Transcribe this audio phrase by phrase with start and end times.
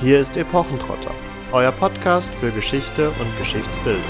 [0.00, 1.14] Hier ist Epochentrotter,
[1.52, 4.02] euer Podcast für Geschichte und Geschichtsbildung.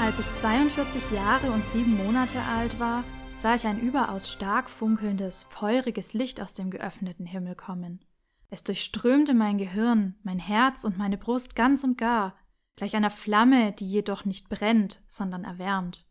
[0.00, 3.04] Als ich 42 Jahre und sieben Monate alt war,
[3.36, 8.00] sah ich ein überaus stark funkelndes, feuriges Licht aus dem geöffneten Himmel kommen.
[8.48, 12.34] Es durchströmte mein Gehirn, mein Herz und meine Brust ganz und gar,
[12.76, 16.09] gleich einer Flamme, die jedoch nicht brennt, sondern erwärmt.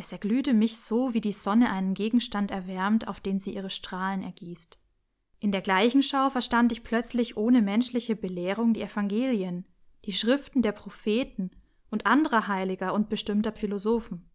[0.00, 4.22] Es erglühte mich so, wie die Sonne einen Gegenstand erwärmt, auf den sie ihre Strahlen
[4.22, 4.78] ergießt.
[5.40, 9.66] In der gleichen Schau verstand ich plötzlich ohne menschliche Belehrung die Evangelien,
[10.04, 11.50] die Schriften der Propheten
[11.90, 14.30] und anderer Heiliger und bestimmter Philosophen.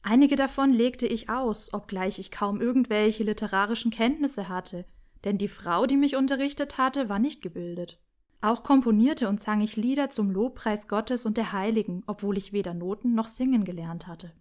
[0.00, 4.86] Einige davon legte ich aus, obgleich ich kaum irgendwelche literarischen Kenntnisse hatte,
[5.24, 8.00] denn die Frau, die mich unterrichtet hatte, war nicht gebildet.
[8.40, 12.74] Auch komponierte und sang ich Lieder zum Lobpreis Gottes und der Heiligen, obwohl ich weder
[12.74, 14.32] Noten noch Singen gelernt hatte.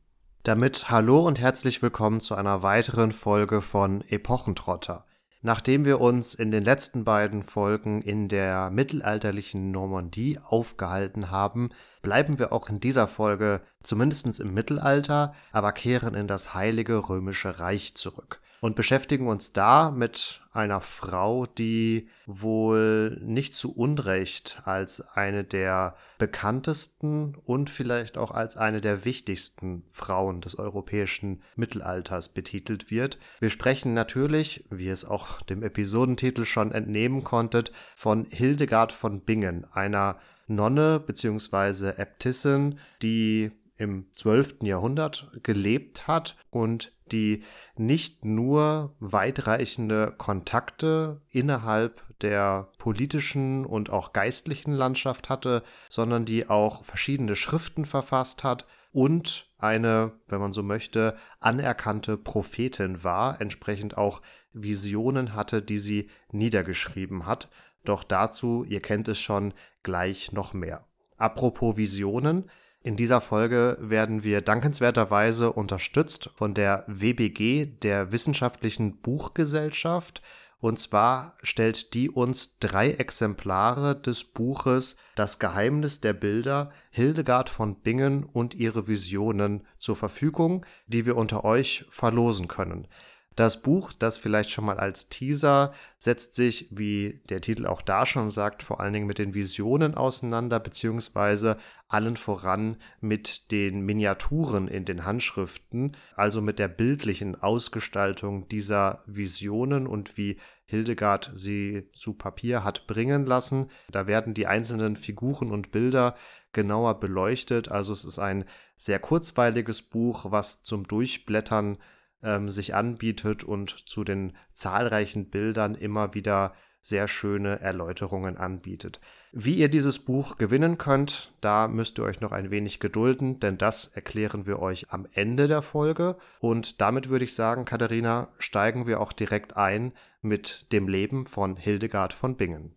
[0.44, 5.06] Damit hallo und herzlich willkommen zu einer weiteren Folge von Epochentrotter.
[5.42, 11.70] Nachdem wir uns in den letzten beiden Folgen in der mittelalterlichen Normandie aufgehalten haben,
[12.02, 17.62] bleiben wir auch in dieser Folge zumindest im Mittelalter, aber kehren in das Heilige Römische
[17.62, 25.06] Reich zurück und beschäftigen uns da mit einer Frau, die wohl nicht zu Unrecht als
[25.06, 32.90] eine der bekanntesten und vielleicht auch als eine der wichtigsten Frauen des europäischen Mittelalters betitelt
[32.90, 33.20] wird.
[33.42, 39.68] Wir sprechen natürlich, wie es auch dem Episodentitel schon entnehmen konntet, von Hildegard von Bingen,
[39.74, 42.02] einer Nonne bzw.
[42.02, 44.58] Äbtissin, die im 12.
[44.64, 47.44] Jahrhundert gelebt hat und die
[47.76, 56.84] nicht nur weitreichende Kontakte innerhalb der politischen und auch geistlichen Landschaft hatte, sondern die auch
[56.86, 64.22] verschiedene Schriften verfasst hat und eine, wenn man so möchte, anerkannte Prophetin war, entsprechend auch
[64.54, 67.50] Visionen hatte, die sie niedergeschrieben hat.
[67.84, 70.86] Doch dazu, ihr kennt es schon, gleich noch mehr.
[71.18, 72.50] Apropos Visionen,
[72.84, 80.22] in dieser Folge werden wir dankenswerterweise unterstützt von der WBG, der Wissenschaftlichen Buchgesellschaft.
[80.60, 87.76] Und zwar stellt die uns drei Exemplare des Buches Das Geheimnis der Bilder Hildegard von
[87.76, 92.88] Bingen und ihre Visionen zur Verfügung, die wir unter euch verlosen können.
[93.36, 98.06] Das Buch, das vielleicht schon mal als Teaser, setzt sich, wie der Titel auch da
[98.06, 101.58] schon sagt, vor allen Dingen mit den Visionen auseinander, beziehungsweise
[101.88, 109.88] allen voran mit den Miniaturen in den Handschriften, also mit der bildlichen Ausgestaltung dieser Visionen
[109.88, 113.70] und wie Hildegard sie zu Papier hat bringen lassen.
[113.92, 116.16] Da werden die einzelnen Figuren und Bilder
[116.52, 117.70] genauer beleuchtet.
[117.70, 118.46] Also es ist ein
[118.76, 121.78] sehr kurzweiliges Buch, was zum Durchblättern
[122.24, 126.54] ähm, sich anbietet und zu den zahlreichen Bildern immer wieder
[126.84, 129.00] sehr schöne Erläuterungen anbietet.
[129.32, 133.58] Wie ihr dieses Buch gewinnen könnt, da müsst ihr euch noch ein wenig gedulden, denn
[133.58, 136.18] das erklären wir euch am Ende der Folge.
[136.40, 141.56] Und damit würde ich sagen, Katharina, steigen wir auch direkt ein mit dem Leben von
[141.56, 142.76] Hildegard von Bingen.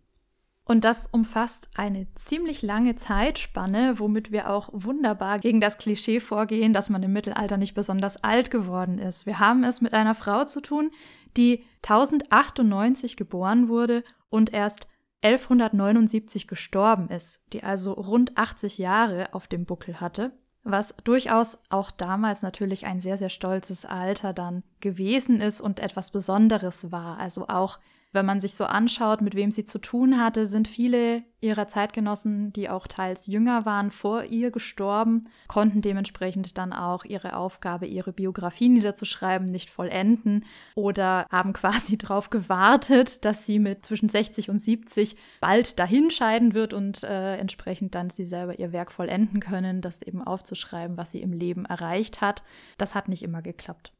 [0.68, 6.72] Und das umfasst eine ziemlich lange Zeitspanne, womit wir auch wunderbar gegen das Klischee vorgehen,
[6.72, 9.26] dass man im Mittelalter nicht besonders alt geworden ist.
[9.26, 10.90] Wir haben es mit einer Frau zu tun,
[11.36, 14.88] die 1098 geboren wurde und erst
[15.22, 20.32] 1179 gestorben ist, die also rund 80 Jahre auf dem Buckel hatte,
[20.64, 26.10] was durchaus auch damals natürlich ein sehr, sehr stolzes Alter dann gewesen ist und etwas
[26.10, 27.18] Besonderes war.
[27.18, 27.78] Also auch
[28.16, 32.52] wenn man sich so anschaut, mit wem sie zu tun hatte, sind viele ihrer Zeitgenossen,
[32.52, 38.12] die auch teils jünger waren, vor ihr gestorben, konnten dementsprechend dann auch ihre Aufgabe, ihre
[38.12, 40.44] Biografie niederzuschreiben, nicht vollenden
[40.74, 46.72] oder haben quasi darauf gewartet, dass sie mit zwischen 60 und 70 bald dahinscheiden wird
[46.72, 51.20] und äh, entsprechend dann sie selber ihr Werk vollenden können, das eben aufzuschreiben, was sie
[51.20, 52.42] im Leben erreicht hat.
[52.78, 53.92] Das hat nicht immer geklappt.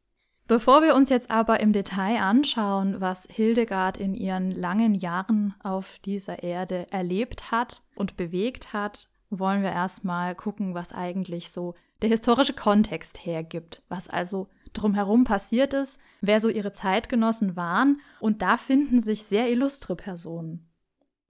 [0.47, 5.99] Bevor wir uns jetzt aber im Detail anschauen, was Hildegard in ihren langen Jahren auf
[6.05, 12.07] dieser Erde erlebt hat und bewegt hat, wollen wir erstmal gucken, was eigentlich so der
[12.07, 18.55] historische Kontext hergibt, was also drumherum passiert ist, wer so ihre Zeitgenossen waren, und da
[18.55, 20.69] finden sich sehr illustre Personen.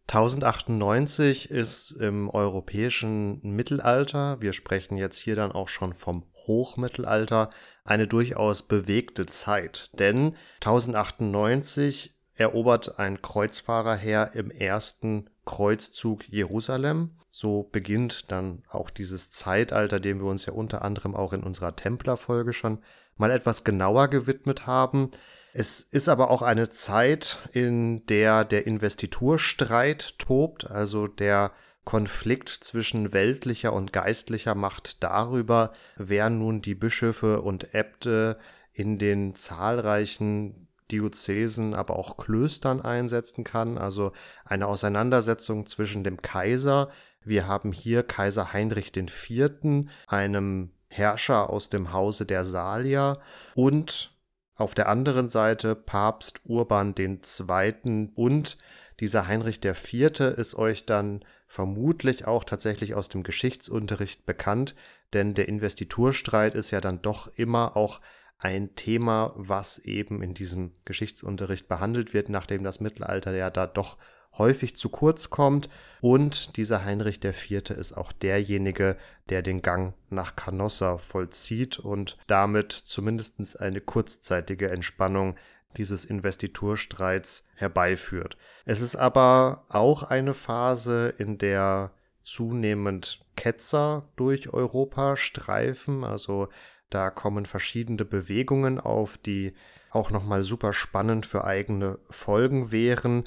[0.09, 7.49] 1098 ist im europäischen Mittelalter, wir sprechen jetzt hier dann auch schon vom Hochmittelalter,
[7.83, 9.91] eine durchaus bewegte Zeit.
[9.99, 17.17] Denn 1098 erobert ein Kreuzfahrerheer im ersten Kreuzzug Jerusalem.
[17.29, 21.75] So beginnt dann auch dieses Zeitalter, dem wir uns ja unter anderem auch in unserer
[21.75, 22.79] Templerfolge schon
[23.15, 25.11] mal etwas genauer gewidmet haben.
[25.53, 31.51] Es ist aber auch eine Zeit, in der der Investiturstreit tobt, also der
[31.87, 38.37] Konflikt zwischen weltlicher und geistlicher Macht darüber, wer nun die Bischöfe und Äbte
[38.73, 43.77] in den zahlreichen Diözesen, aber auch Klöstern einsetzen kann.
[43.77, 44.11] Also
[44.43, 46.89] eine Auseinandersetzung zwischen dem Kaiser.
[47.23, 53.21] Wir haben hier Kaiser Heinrich IV., einem Herrscher aus dem Hause der Salier
[53.55, 54.11] und
[54.55, 58.09] auf der anderen Seite Papst Urban II.
[58.13, 58.57] und
[58.99, 60.19] dieser Heinrich IV.
[60.19, 64.75] ist euch dann vermutlich auch tatsächlich aus dem Geschichtsunterricht bekannt,
[65.13, 68.01] denn der Investiturstreit ist ja dann doch immer auch
[68.37, 73.97] ein Thema, was eben in diesem Geschichtsunterricht behandelt wird, nachdem das Mittelalter ja da doch
[74.37, 75.69] häufig zu kurz kommt.
[76.01, 77.71] Und dieser Heinrich IV.
[77.71, 78.97] ist auch derjenige,
[79.29, 85.35] der den Gang nach Canossa vollzieht und damit zumindest eine kurzzeitige Entspannung
[85.75, 88.37] dieses Investiturstreits herbeiführt.
[88.65, 91.91] Es ist aber auch eine Phase, in der
[92.21, 96.49] zunehmend Ketzer durch Europa streifen, also
[96.89, 99.53] da kommen verschiedene Bewegungen auf, die
[99.91, 103.25] auch nochmal super spannend für eigene Folgen wären.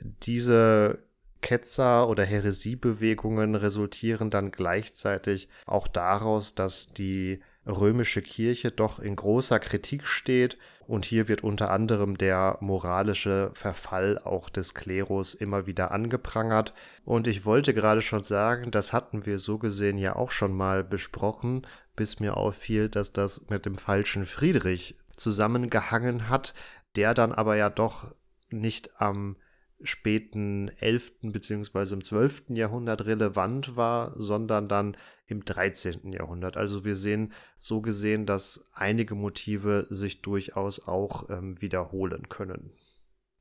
[0.00, 0.98] Diese
[1.40, 9.58] Ketzer- oder Heresiebewegungen resultieren dann gleichzeitig auch daraus, dass die römische Kirche doch in großer
[9.58, 10.56] Kritik steht
[10.86, 16.74] und hier wird unter anderem der moralische Verfall auch des Klerus immer wieder angeprangert.
[17.04, 20.84] Und ich wollte gerade schon sagen, das hatten wir so gesehen ja auch schon mal
[20.84, 21.66] besprochen,
[21.96, 26.54] bis mir auffiel, dass das mit dem falschen Friedrich zusammengehangen hat,
[26.94, 28.14] der dann aber ja doch
[28.50, 29.36] nicht am
[29.82, 31.20] späten 11.
[31.22, 31.94] bzw.
[31.94, 32.44] im 12.
[32.50, 34.96] Jahrhundert relevant war, sondern dann
[35.26, 36.12] im 13.
[36.12, 36.56] Jahrhundert.
[36.56, 42.72] Also wir sehen so gesehen, dass einige Motive sich durchaus auch ähm, wiederholen können.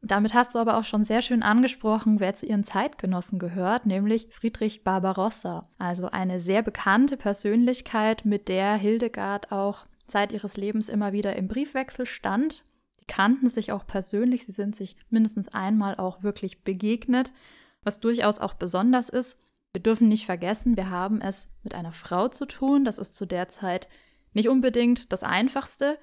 [0.02, 4.28] Damit hast du aber auch schon sehr schön angesprochen, wer zu ihren Zeitgenossen gehört, nämlich
[4.32, 5.68] Friedrich Barbarossa.
[5.80, 11.48] Also eine sehr bekannte Persönlichkeit, mit der Hildegard auch Zeit ihres Lebens immer wieder im
[11.48, 12.64] Briefwechsel stand
[13.08, 17.32] kannten sich auch persönlich, sie sind sich mindestens einmal auch wirklich begegnet,
[17.84, 19.40] was durchaus auch besonders ist.
[19.74, 23.26] Wir dürfen nicht vergessen, wir haben es mit einer Frau zu tun, das ist zu
[23.26, 23.88] der Zeit
[24.34, 25.98] nicht unbedingt das Einfachste.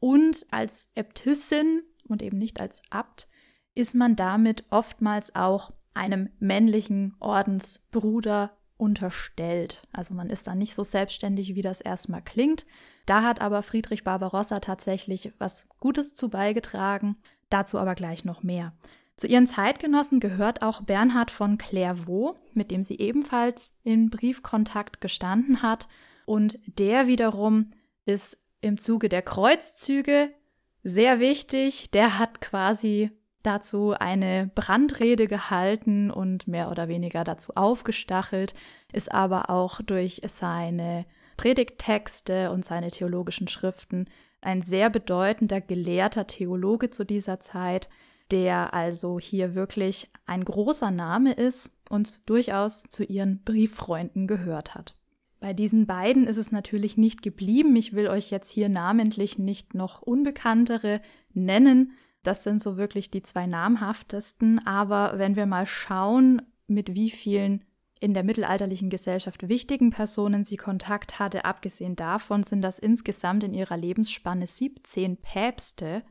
[0.00, 3.28] Und als Äbtissin und eben nicht als Abt
[3.74, 9.86] ist man damit oftmals auch einem männlichen Ordensbruder unterstellt.
[9.92, 12.64] Also man ist da nicht so selbstständig, wie das erstmal klingt.
[13.08, 17.16] Da hat aber Friedrich Barbarossa tatsächlich was Gutes zu beigetragen,
[17.48, 18.74] dazu aber gleich noch mehr.
[19.16, 25.62] Zu ihren Zeitgenossen gehört auch Bernhard von Clairvaux, mit dem sie ebenfalls in Briefkontakt gestanden
[25.62, 25.88] hat.
[26.26, 27.70] Und der wiederum
[28.04, 30.30] ist im Zuge der Kreuzzüge
[30.82, 31.90] sehr wichtig.
[31.92, 33.10] Der hat quasi
[33.42, 38.52] dazu eine Brandrede gehalten und mehr oder weniger dazu aufgestachelt,
[38.92, 41.06] ist aber auch durch seine
[41.38, 44.04] Predigttexte und seine theologischen Schriften
[44.42, 47.88] ein sehr bedeutender gelehrter Theologe zu dieser Zeit,
[48.30, 54.94] der also hier wirklich ein großer Name ist und durchaus zu ihren Brieffreunden gehört hat.
[55.40, 57.74] Bei diesen beiden ist es natürlich nicht geblieben.
[57.76, 61.00] Ich will euch jetzt hier namentlich nicht noch unbekanntere
[61.32, 61.92] nennen,
[62.22, 64.64] das sind so wirklich die zwei namhaftesten.
[64.66, 67.64] Aber wenn wir mal schauen, mit wie vielen
[68.00, 73.54] in der mittelalterlichen Gesellschaft wichtigen Personen sie Kontakt hatte, abgesehen davon sind das insgesamt in
[73.54, 76.02] ihrer Lebensspanne 17 Päpste.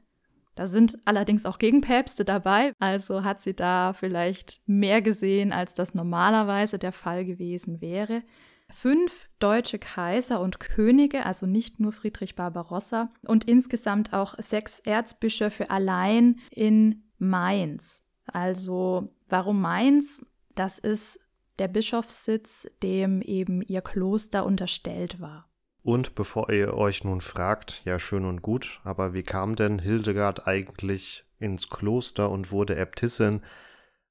[0.55, 5.93] Da sind allerdings auch Gegenpäpste dabei, also hat sie da vielleicht mehr gesehen, als das
[5.93, 8.23] normalerweise der Fall gewesen wäre
[8.69, 15.69] fünf deutsche Kaiser und Könige, also nicht nur Friedrich Barbarossa, und insgesamt auch sechs Erzbischöfe
[15.69, 18.05] allein in Mainz.
[18.25, 20.25] Also warum Mainz?
[20.55, 21.19] Das ist
[21.59, 25.49] der Bischofssitz, dem eben ihr Kloster unterstellt war.
[25.83, 30.47] Und bevor ihr euch nun fragt, ja schön und gut, aber wie kam denn Hildegard
[30.47, 33.41] eigentlich ins Kloster und wurde Äbtissin?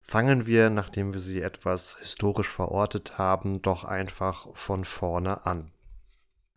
[0.01, 5.73] Fangen wir, nachdem wir sie etwas historisch verortet haben, doch einfach von vorne an.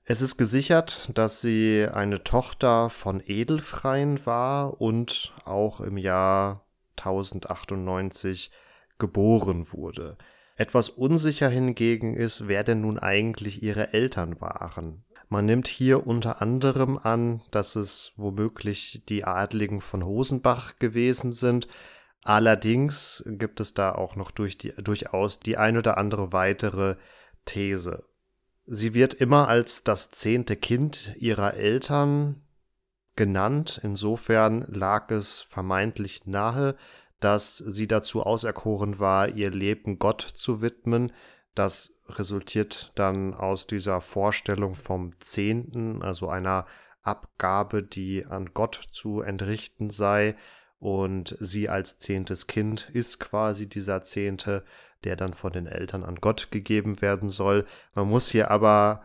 [0.06, 6.66] Es ist gesichert, dass sie eine Tochter von Edelfreien war und auch im Jahr
[6.98, 8.52] 1098
[8.98, 10.18] geboren wurde.
[10.60, 15.04] Etwas unsicher hingegen ist, wer denn nun eigentlich ihre Eltern waren.
[15.30, 21.68] Man nimmt hier unter anderem an, dass es womöglich die Adligen von Hosenbach gewesen sind,
[22.24, 26.96] Allerdings gibt es da auch noch durch die, durchaus die ein oder andere weitere
[27.46, 28.04] These.
[28.66, 32.42] Sie wird immer als das zehnte Kind ihrer Eltern
[33.16, 33.80] genannt.
[33.84, 36.76] Insofern lag es vermeintlich nahe,
[37.20, 41.12] dass sie dazu auserkoren war, ihr Leben Gott zu widmen.
[41.56, 46.66] Das resultiert dann aus dieser Vorstellung vom Zehnten, also einer
[47.02, 50.36] Abgabe, die an Gott zu entrichten sei.
[50.80, 54.64] Und sie als zehntes Kind ist quasi dieser Zehnte
[55.04, 57.66] der dann von den Eltern an Gott gegeben werden soll.
[57.94, 59.04] Man muss hier aber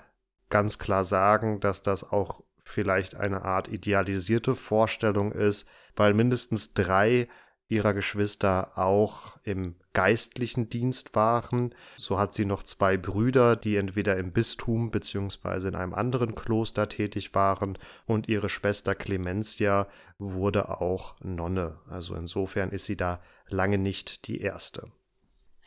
[0.50, 7.28] ganz klar sagen, dass das auch vielleicht eine Art idealisierte Vorstellung ist, weil mindestens drei
[7.68, 11.74] ihrer Geschwister auch im geistlichen Dienst waren.
[11.96, 15.68] So hat sie noch zwei Brüder, die entweder im Bistum bzw.
[15.68, 21.78] in einem anderen Kloster tätig waren und ihre Schwester Clementia wurde auch Nonne.
[21.88, 24.90] Also insofern ist sie da lange nicht die erste.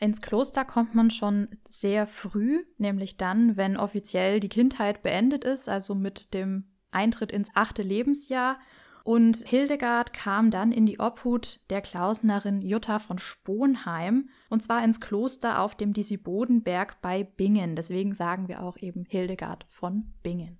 [0.00, 5.68] Ins Kloster kommt man schon sehr früh, nämlich dann, wenn offiziell die Kindheit beendet ist,
[5.68, 8.60] also mit dem Eintritt ins achte Lebensjahr.
[9.08, 15.00] Und Hildegard kam dann in die Obhut der Klausnerin Jutta von Sponheim, und zwar ins
[15.00, 17.74] Kloster auf dem Disibodenberg bei Bingen.
[17.74, 20.58] Deswegen sagen wir auch eben Hildegard von Bingen.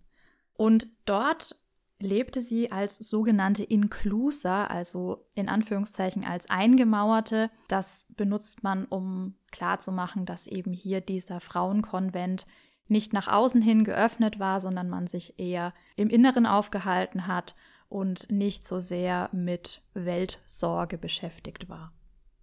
[0.54, 1.60] Und dort
[1.98, 7.50] lebte sie als sogenannte Inkluser, also in Anführungszeichen als Eingemauerte.
[7.68, 12.46] Das benutzt man, um klarzumachen, dass eben hier dieser Frauenkonvent
[12.88, 17.54] nicht nach außen hin geöffnet war, sondern man sich eher im Inneren aufgehalten hat
[17.88, 21.92] und nicht so sehr mit Weltsorge beschäftigt war.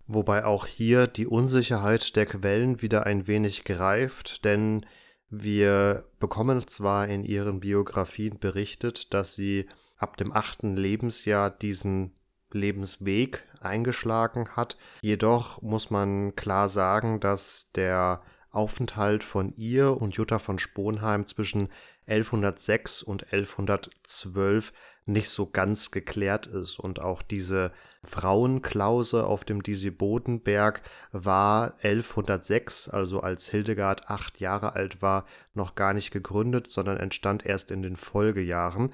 [0.08, 4.86] Wobei auch hier die Unsicherheit der Quellen wieder ein wenig greift, denn
[5.30, 12.14] wir bekommen zwar in ihren Biografien berichtet, dass sie ab dem achten Lebensjahr diesen
[12.52, 18.22] Lebensweg eingeschlagen hat, jedoch muss man klar sagen, dass der
[18.52, 21.70] Aufenthalt von ihr und Jutta von Sponheim zwischen
[22.08, 24.74] 1106 und 1112
[25.06, 26.80] nicht so ganz geklärt ist.
[26.80, 27.72] Und auch diese
[28.04, 30.82] Frauenklause auf dem Disibodenberg
[31.12, 37.46] war 1106, also als Hildegard acht Jahre alt war, noch gar nicht gegründet, sondern entstand
[37.46, 38.94] erst in den Folgejahren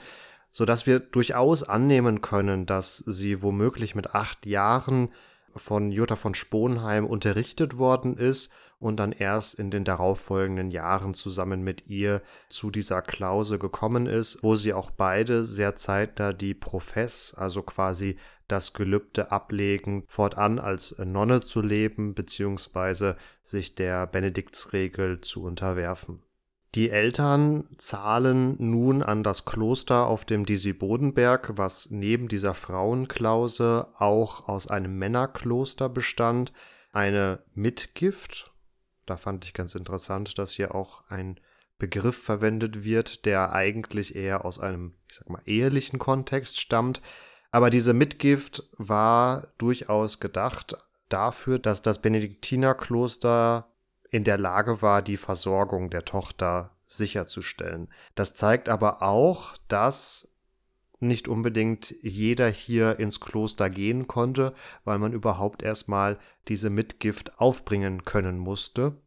[0.54, 5.10] sodass wir durchaus annehmen können, dass sie womöglich mit acht Jahren
[5.56, 8.52] von Jutta von Sponheim unterrichtet worden ist
[8.82, 14.40] und dann erst in den darauffolgenden Jahren zusammen mit ihr zu dieser Klause gekommen ist,
[14.42, 20.98] wo sie auch beide sehr zeitnah die Profess, also quasi das Gelübde ablegen, fortan als
[20.98, 23.14] Nonne zu leben bzw.
[23.44, 26.22] sich der Benediktsregel zu unterwerfen.
[26.74, 34.48] Die Eltern zahlen nun an das Kloster auf dem Disibodenberg, was neben dieser Frauenklause auch
[34.48, 36.54] aus einem Männerkloster bestand,
[36.94, 38.51] eine Mitgift.
[39.12, 41.38] Da fand ich ganz interessant, dass hier auch ein
[41.78, 47.02] Begriff verwendet wird, der eigentlich eher aus einem, ich sag mal, ehelichen Kontext stammt.
[47.52, 50.78] Aber diese Mitgift war durchaus gedacht
[51.10, 53.68] dafür, dass das Benediktinerkloster
[54.12, 57.90] in der Lage war, die Versorgung der Tochter sicherzustellen.
[58.16, 60.30] Das zeigt aber auch, dass
[61.02, 64.54] nicht unbedingt jeder hier ins Kloster gehen konnte,
[64.84, 68.98] weil man überhaupt erstmal diese Mitgift aufbringen können musste.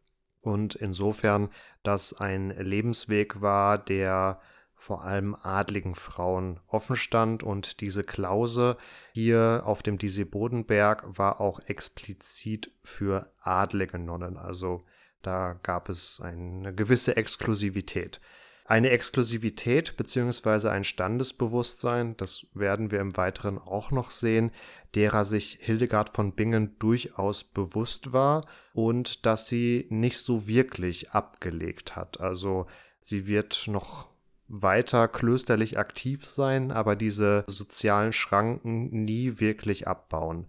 [0.41, 1.49] Und insofern
[1.83, 4.41] das ein Lebensweg war, der
[4.75, 8.77] vor allem adligen Frauen offen stand und diese Klause
[9.15, 14.85] hier auf dem Disibodenberg war auch explizit für adlige Nonnen, also
[15.23, 18.21] da gab es eine gewisse Exklusivität.
[18.67, 24.53] Eine Exklusivität beziehungsweise ein Standesbewusstsein, das werden wir im Weiteren auch noch sehen,
[24.95, 31.95] derer sich Hildegard von Bingen durchaus bewusst war und dass sie nicht so wirklich abgelegt
[31.95, 32.21] hat.
[32.21, 32.67] Also
[33.01, 34.09] sie wird noch
[34.49, 40.47] weiter klösterlich aktiv sein, aber diese sozialen Schranken nie wirklich abbauen.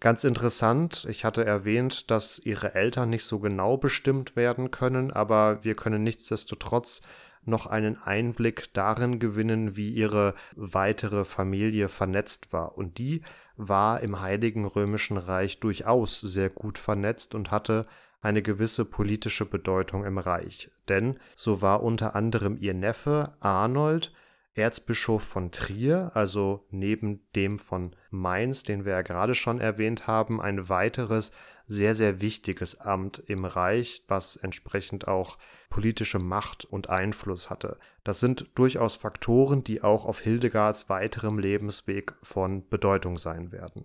[0.00, 5.62] Ganz interessant, ich hatte erwähnt, dass ihre Eltern nicht so genau bestimmt werden können, aber
[5.64, 7.02] wir können nichtsdestotrotz
[7.46, 12.76] noch einen Einblick darin gewinnen, wie ihre weitere Familie vernetzt war.
[12.76, 13.22] Und die
[13.56, 17.86] war im Heiligen Römischen Reich durchaus sehr gut vernetzt und hatte
[18.20, 20.70] eine gewisse politische Bedeutung im Reich.
[20.88, 24.12] Denn so war unter anderem ihr Neffe Arnold
[24.54, 30.40] Erzbischof von Trier, also neben dem von Mainz, den wir ja gerade schon erwähnt haben,
[30.40, 31.32] ein weiteres
[31.66, 35.38] sehr, sehr wichtiges Amt im Reich, was entsprechend auch
[35.74, 37.78] politische Macht und Einfluss hatte.
[38.04, 43.84] Das sind durchaus Faktoren, die auch auf Hildegards weiterem Lebensweg von Bedeutung sein werden.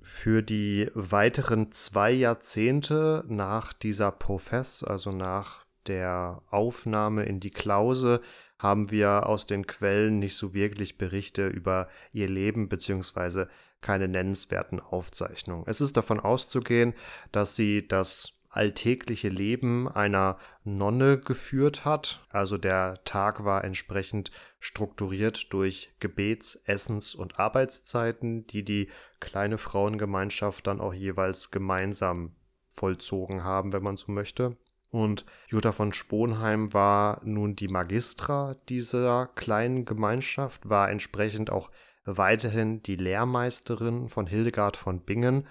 [0.00, 8.22] Für die weiteren zwei Jahrzehnte nach dieser Profess, also nach der Aufnahme in die Klause,
[8.58, 13.50] haben wir aus den Quellen nicht so wirklich Berichte über ihr Leben beziehungsweise
[13.82, 15.64] keine nennenswerten Aufzeichnungen.
[15.66, 16.94] Es ist davon auszugehen,
[17.32, 22.26] dass sie das alltägliche Leben einer Nonne geführt hat.
[22.28, 28.88] Also der Tag war entsprechend strukturiert durch Gebets-, Essens- und Arbeitszeiten, die die
[29.20, 32.34] kleine Frauengemeinschaft dann auch jeweils gemeinsam
[32.68, 34.56] vollzogen haben, wenn man so möchte.
[34.90, 41.70] Und Jutta von Sponheim war nun die Magistra dieser kleinen Gemeinschaft, war entsprechend auch
[42.04, 45.46] weiterhin die Lehrmeisterin von Hildegard von Bingen.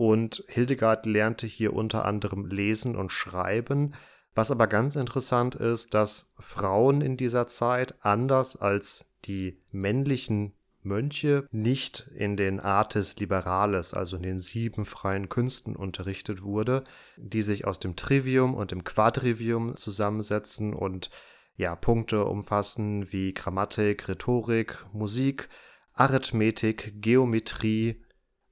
[0.00, 3.92] Und Hildegard lernte hier unter anderem lesen und schreiben.
[4.34, 11.46] Was aber ganz interessant ist, dass Frauen in dieser Zeit anders als die männlichen Mönche
[11.50, 16.84] nicht in den Artes Liberales, also in den sieben freien Künsten unterrichtet wurde,
[17.18, 21.10] die sich aus dem Trivium und dem Quadrivium zusammensetzen und
[21.56, 25.50] ja, Punkte umfassen wie Grammatik, Rhetorik, Musik,
[25.92, 28.02] Arithmetik, Geometrie,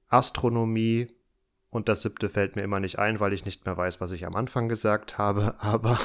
[0.09, 1.07] Astronomie
[1.69, 4.25] und das siebte fällt mir immer nicht ein, weil ich nicht mehr weiß, was ich
[4.25, 5.99] am Anfang gesagt habe, aber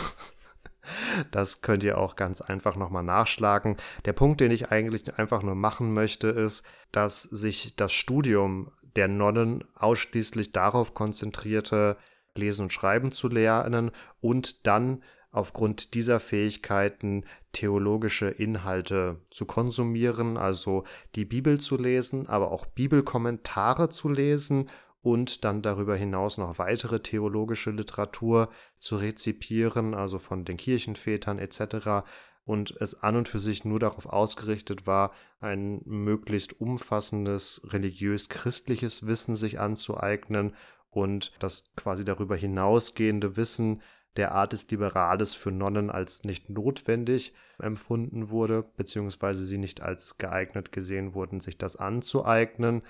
[1.31, 3.77] das könnt ihr auch ganz einfach nochmal nachschlagen.
[4.05, 9.09] Der Punkt, den ich eigentlich einfach nur machen möchte, ist, dass sich das Studium der
[9.09, 11.97] Nonnen ausschließlich darauf konzentrierte,
[12.37, 13.91] Lesen und Schreiben zu lernen
[14.21, 20.85] und dann aufgrund dieser Fähigkeiten theologische Inhalte zu konsumieren, also
[21.17, 24.71] die Bibel zu lesen, aber auch Bibelkommentare zu lesen
[25.05, 32.07] und dann darüber hinaus noch weitere theologische Literatur zu rezipieren, also von den Kirchenvätern etc.
[32.47, 39.37] Und es an und für sich nur darauf ausgerichtet war, ein möglichst umfassendes religiös-christliches Wissen
[39.37, 40.55] sich anzueignen
[40.89, 43.83] und das quasi darüber hinausgehende Wissen
[44.17, 50.73] der Artis Liberales für Nonnen als nicht notwendig empfunden wurde, beziehungsweise sie nicht als geeignet
[50.73, 52.81] gesehen wurden, sich das anzueignen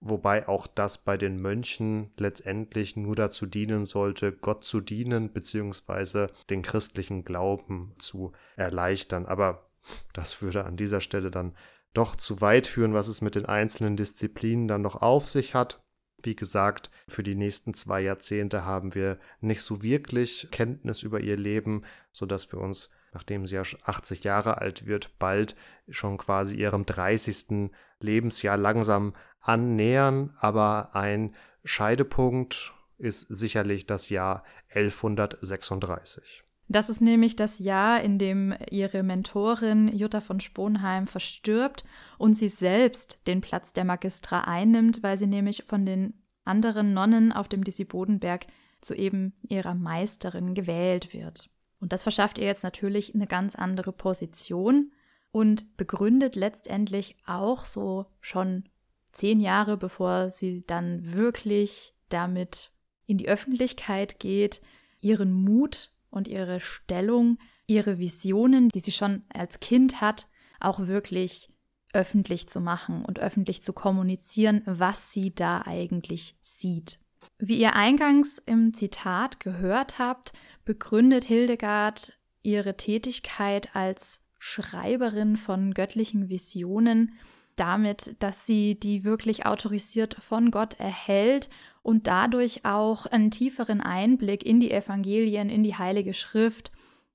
[0.00, 6.30] wobei auch das bei den Mönchen letztendlich nur dazu dienen sollte, Gott zu dienen, beziehungsweise
[6.48, 9.26] den christlichen Glauben zu erleichtern.
[9.26, 9.70] Aber
[10.12, 11.54] das würde an dieser Stelle dann
[11.92, 15.82] doch zu weit führen, was es mit den einzelnen Disziplinen dann noch auf sich hat.
[16.22, 21.36] Wie gesagt, für die nächsten zwei Jahrzehnte haben wir nicht so wirklich Kenntnis über ihr
[21.36, 21.82] Leben,
[22.12, 25.56] sodass wir uns, nachdem sie ja 80 Jahre alt wird, bald
[25.88, 27.70] schon quasi ihrem 30.
[28.00, 36.44] Lebensjahr langsam annähern, aber ein Scheidepunkt ist sicherlich das Jahr 1136.
[36.68, 41.84] Das ist nämlich das Jahr, in dem ihre Mentorin Jutta von Sponheim verstirbt
[42.16, 47.32] und sie selbst den Platz der Magistra einnimmt, weil sie nämlich von den anderen Nonnen
[47.32, 48.46] auf dem Disibodenberg
[48.80, 51.50] zu eben ihrer Meisterin gewählt wird.
[51.80, 54.92] Und das verschafft ihr jetzt natürlich eine ganz andere Position
[55.32, 58.64] und begründet letztendlich auch so schon
[59.12, 62.72] zehn Jahre bevor sie dann wirklich damit
[63.06, 64.60] in die Öffentlichkeit geht,
[65.00, 70.28] ihren Mut und ihre Stellung, ihre Visionen, die sie schon als Kind hat,
[70.60, 71.50] auch wirklich
[71.92, 76.98] öffentlich zu machen und öffentlich zu kommunizieren, was sie da eigentlich sieht.
[77.38, 80.32] Wie ihr eingangs im Zitat gehört habt,
[80.64, 87.18] begründet Hildegard ihre Tätigkeit als Schreiberin von göttlichen Visionen
[87.60, 91.50] damit, dass sie die wirklich autorisiert von Gott erhält
[91.82, 96.72] und dadurch auch einen tieferen Einblick in die Evangelien, in die Heilige Schrift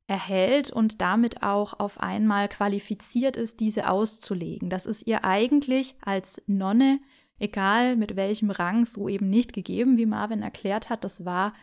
[0.08, 4.70] erhält und damit auch auf einmal qualifiziert ist, diese auszulegen.
[4.70, 7.00] Das ist ihr eigentlich als Nonne,
[7.40, 11.04] egal mit welchem Rang, so eben nicht gegeben, wie Marvin erklärt hat.
[11.04, 11.54] Das war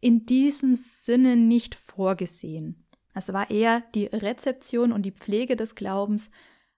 [0.00, 2.86] in diesem Sinne nicht vorgesehen.
[3.14, 6.30] Es war eher die Rezeption und die Pflege des Glaubens,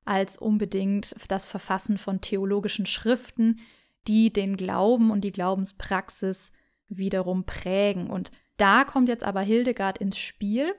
[0.05, 3.61] als unbedingt das Verfassen von theologischen Schriften,
[4.07, 6.53] die den Glauben und die Glaubenspraxis
[6.89, 8.11] wiederum prägen.
[8.11, 10.75] Und da kommt jetzt aber Hildegard ins Spiel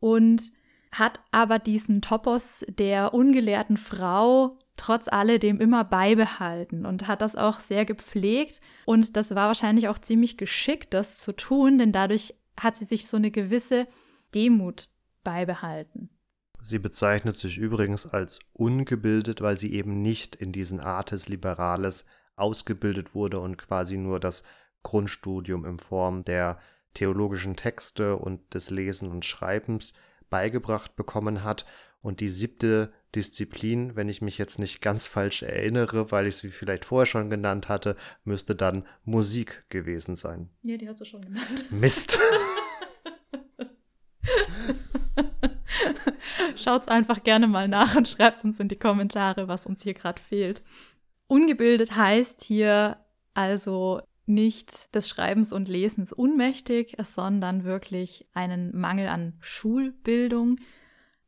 [0.00, 0.42] und
[0.92, 7.60] hat aber diesen Topos der ungelehrten Frau trotz alledem immer beibehalten und hat das auch
[7.60, 8.60] sehr gepflegt.
[8.86, 13.06] Und das war wahrscheinlich auch ziemlich geschickt, das zu tun, denn dadurch hat sie sich
[13.06, 13.86] so eine gewisse
[14.34, 14.88] Demut
[15.24, 16.10] beibehalten.
[16.68, 22.04] Sie bezeichnet sich übrigens als ungebildet, weil sie eben nicht in diesen Artes Liberales
[22.36, 24.42] ausgebildet wurde und quasi nur das
[24.82, 26.58] Grundstudium in Form der
[26.92, 29.94] theologischen Texte und des Lesen und Schreibens
[30.28, 31.64] beigebracht bekommen hat.
[32.02, 36.50] Und die siebte Disziplin, wenn ich mich jetzt nicht ganz falsch erinnere, weil ich sie
[36.50, 40.50] vielleicht vorher schon genannt hatte, müsste dann Musik gewesen sein.
[40.62, 41.72] Ja, die hast du schon genannt.
[41.72, 42.18] Mist.
[46.56, 50.20] Schaut's einfach gerne mal nach und schreibt uns in die Kommentare, was uns hier gerade
[50.20, 50.62] fehlt.
[51.26, 52.98] Ungebildet heißt hier
[53.34, 60.56] also nicht des Schreibens und Lesens unmächtig, sondern wirklich einen Mangel an Schulbildung.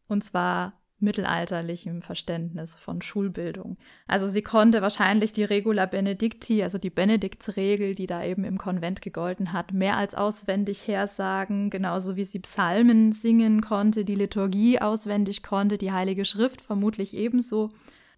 [0.06, 3.76] Und zwar mittelalterlichem Verständnis von Schulbildung.
[4.06, 9.02] Also sie konnte wahrscheinlich die Regula Benedicti, also die Benediktsregel, die da eben im Konvent
[9.02, 15.42] gegolten hat, mehr als auswendig hersagen, genauso wie sie Psalmen singen konnte, die Liturgie auswendig
[15.42, 17.70] konnte, die Heilige Schrift vermutlich ebenso.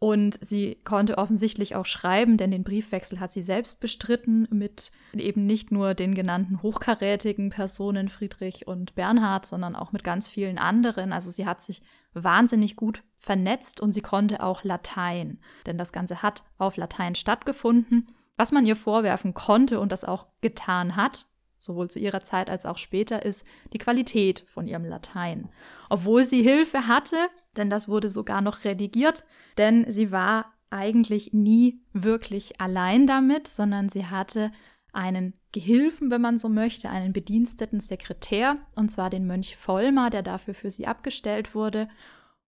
[0.03, 5.47] Und sie konnte offensichtlich auch schreiben, denn den Briefwechsel hat sie selbst bestritten mit eben
[5.47, 11.13] nicht nur den genannten hochkarätigen Personen Friedrich und Bernhard, sondern auch mit ganz vielen anderen.
[11.13, 11.83] Also sie hat sich
[12.15, 18.09] wahnsinnig gut vernetzt und sie konnte auch Latein, denn das Ganze hat auf Latein stattgefunden.
[18.37, 21.27] Was man ihr vorwerfen konnte und das auch getan hat,
[21.59, 25.49] sowohl zu ihrer Zeit als auch später, ist die Qualität von ihrem Latein.
[25.89, 27.17] Obwohl sie Hilfe hatte,
[27.57, 29.25] denn das wurde sogar noch redigiert,
[29.59, 34.51] denn sie war eigentlich nie wirklich allein damit, sondern sie hatte
[34.93, 40.23] einen Gehilfen, wenn man so möchte, einen bediensteten Sekretär, und zwar den Mönch Vollmar, der
[40.23, 41.89] dafür für sie abgestellt wurde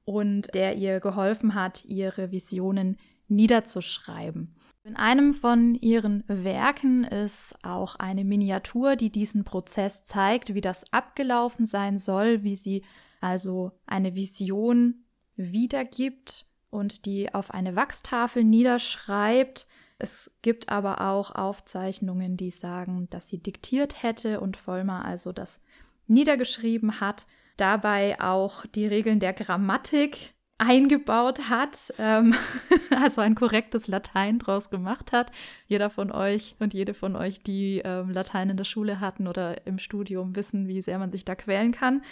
[0.04, 2.96] und der ihr geholfen hat, ihre Visionen
[3.28, 4.54] niederzuschreiben.
[4.85, 10.92] In einem von ihren Werken ist auch eine Miniatur, die diesen Prozess zeigt, wie das
[10.92, 12.85] abgelaufen sein soll, wie sie
[13.22, 19.66] also eine Vision wiedergibt und die auf eine Wachstafel niederschreibt.
[19.98, 25.61] Es gibt aber auch Aufzeichnungen, die sagen, dass sie diktiert hätte und Vollmer also das
[26.07, 27.26] niedergeschrieben hat,
[27.57, 32.35] dabei auch die Regeln der Grammatik eingebaut hat, ähm,
[32.90, 35.30] also ein korrektes Latein draus gemacht hat.
[35.66, 39.66] Jeder von euch und jede von euch, die ähm, Latein in der Schule hatten oder
[39.66, 42.02] im Studium, wissen, wie sehr man sich da quälen kann.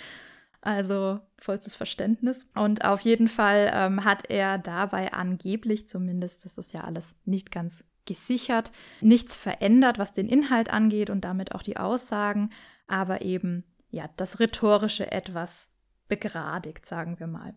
[0.62, 2.48] Also vollstes Verständnis.
[2.54, 7.50] Und auf jeden Fall ähm, hat er dabei angeblich, zumindest, das ist ja alles nicht
[7.50, 12.50] ganz gesichert, nichts verändert, was den Inhalt angeht und damit auch die Aussagen,
[12.86, 15.70] aber eben ja das rhetorische etwas
[16.08, 17.54] begradigt, sagen wir mal.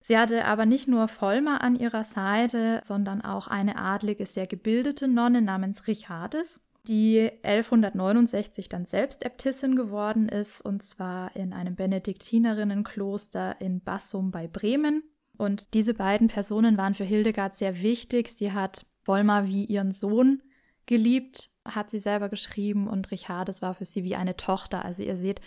[0.00, 5.08] Sie hatte aber nicht nur Vollmer an ihrer Seite, sondern auch eine adlige, sehr gebildete
[5.08, 13.60] Nonne namens Richardes, die 1169 dann selbst Äbtissin geworden ist, und zwar in einem Benediktinerinnenkloster
[13.60, 15.02] in Bassum bei Bremen.
[15.36, 18.28] Und diese beiden Personen waren für Hildegard sehr wichtig.
[18.28, 20.42] Sie hat Volmar wie ihren Sohn
[20.86, 24.84] geliebt, hat sie selber geschrieben, und Richardes war für sie wie eine Tochter.
[24.84, 25.40] Also ihr seht,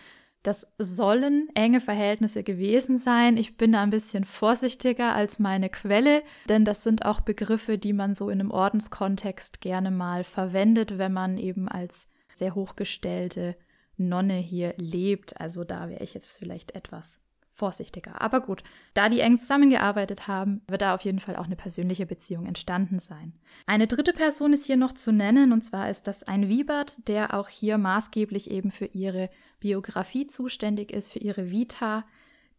[0.44, 3.38] das sollen enge Verhältnisse gewesen sein.
[3.38, 7.94] Ich bin da ein bisschen vorsichtiger als meine Quelle, denn das sind auch Begriffe, die
[7.94, 13.56] man so in einem Ordenskontext gerne mal verwendet, wenn man eben als sehr hochgestellte
[13.98, 15.40] Nonne hier lebt.
[15.40, 17.20] Also da wäre ich jetzt vielleicht etwas
[17.54, 18.20] vorsichtiger.
[18.22, 18.64] Aber gut,
[18.96, 22.98] da die eng zusammengearbeitet haben, wird da auf jeden Fall auch eine persönliche Beziehung entstanden
[22.98, 23.34] sein.
[23.68, 27.36] Eine dritte Person ist hier noch zu nennen, und zwar ist das ein Wiebert, der
[27.36, 29.30] auch hier maßgeblich eben für ihre
[29.62, 32.04] Biografie zuständig ist, für ihre Vita,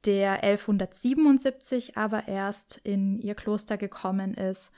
[0.06, 4.72] der 1177 aber erst in ihr Kloster gekommen ist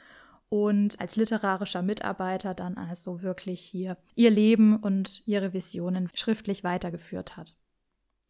[0.48, 7.36] und als literarischer Mitarbeiter dann also wirklich hier ihr Leben und ihre Visionen schriftlich weitergeführt
[7.36, 7.54] hat.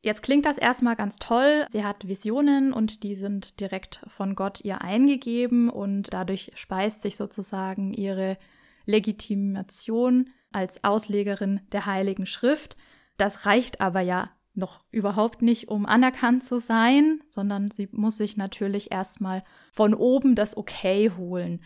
[0.03, 1.65] Jetzt klingt das erstmal ganz toll.
[1.71, 7.17] Sie hat Visionen und die sind direkt von Gott ihr eingegeben und dadurch speist sich
[7.17, 8.37] sozusagen ihre
[8.85, 12.77] Legitimation als Auslegerin der Heiligen Schrift.
[13.17, 18.37] Das reicht aber ja noch überhaupt nicht, um anerkannt zu sein, sondern sie muss sich
[18.37, 21.61] natürlich erstmal von oben das Okay holen.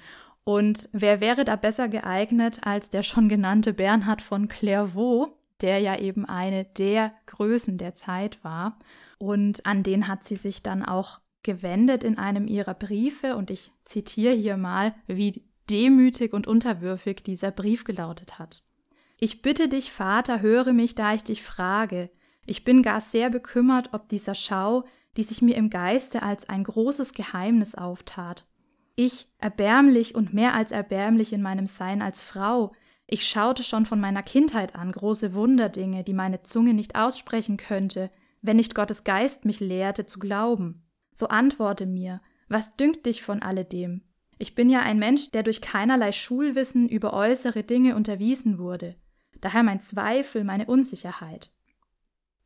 [0.44, 5.98] Und wer wäre da besser geeignet als der schon genannte Bernhard von Clairvaux, der ja
[5.98, 8.78] eben eine der Größen der Zeit war.
[9.18, 13.36] Und an den hat sie sich dann auch gewendet in einem ihrer Briefe.
[13.36, 18.62] Und ich zitiere hier mal, wie demütig und unterwürfig dieser Brief gelautet hat.
[19.20, 22.10] Ich bitte dich, Vater, höre mich, da ich dich frage.
[22.46, 24.84] Ich bin gar sehr bekümmert, ob dieser Schau,
[25.16, 28.46] die sich mir im Geiste als ein großes Geheimnis auftat.
[28.94, 32.72] Ich, erbärmlich und mehr als erbärmlich in meinem Sein als Frau,
[33.08, 38.10] ich schaute schon von meiner Kindheit an große Wunderdinge, die meine Zunge nicht aussprechen könnte,
[38.42, 40.86] wenn nicht Gottes Geist mich lehrte zu glauben.
[41.12, 44.02] So antworte mir, was dünkt dich von alledem?
[44.38, 48.94] Ich bin ja ein Mensch, der durch keinerlei Schulwissen über äußere Dinge unterwiesen wurde.
[49.40, 51.50] Daher mein Zweifel, meine Unsicherheit.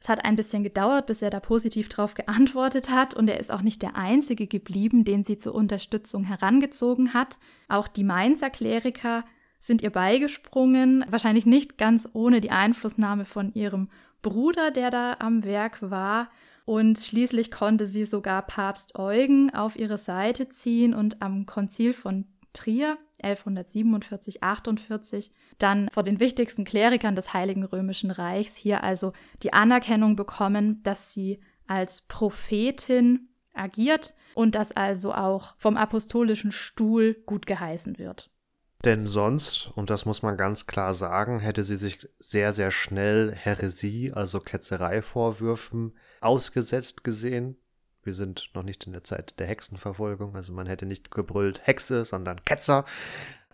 [0.03, 3.53] Es hat ein bisschen gedauert, bis er da positiv drauf geantwortet hat und er ist
[3.53, 7.39] auch nicht der einzige geblieben, den sie zur Unterstützung herangezogen hat.
[7.69, 9.25] Auch die Mainzer Kleriker
[9.61, 13.91] sind ihr beigesprungen, wahrscheinlich nicht ganz ohne die Einflussnahme von ihrem
[14.23, 16.31] Bruder, der da am Werk war.
[16.65, 22.27] Und schließlich konnte sie sogar Papst Eugen auf ihre Seite ziehen und am Konzil von
[22.53, 29.53] Trier 1147, 48 dann vor den wichtigsten Klerikern des Heiligen Römischen Reichs hier also die
[29.53, 37.47] Anerkennung bekommen, dass sie als Prophetin agiert und dass also auch vom apostolischen Stuhl gut
[37.47, 38.31] geheißen wird.
[38.85, 43.33] Denn sonst, und das muss man ganz klar sagen, hätte sie sich sehr, sehr schnell
[43.33, 47.57] Häresie, also Ketzereivorwürfen ausgesetzt gesehen.
[48.03, 52.05] Wir sind noch nicht in der Zeit der Hexenverfolgung, also man hätte nicht gebrüllt Hexe,
[52.05, 52.85] sondern Ketzer.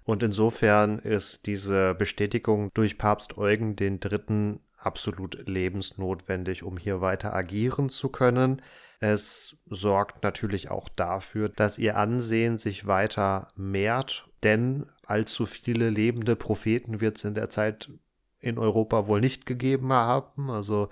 [0.04, 7.34] Und insofern ist diese Bestätigung durch Papst Eugen den Dritten absolut lebensnotwendig, um hier weiter
[7.34, 8.62] agieren zu können.
[9.00, 16.36] Es sorgt natürlich auch dafür, dass ihr Ansehen sich weiter mehrt, denn allzu viele lebende
[16.36, 17.90] Propheten wird es in der Zeit
[18.40, 20.50] in Europa wohl nicht gegeben haben.
[20.50, 20.88] Also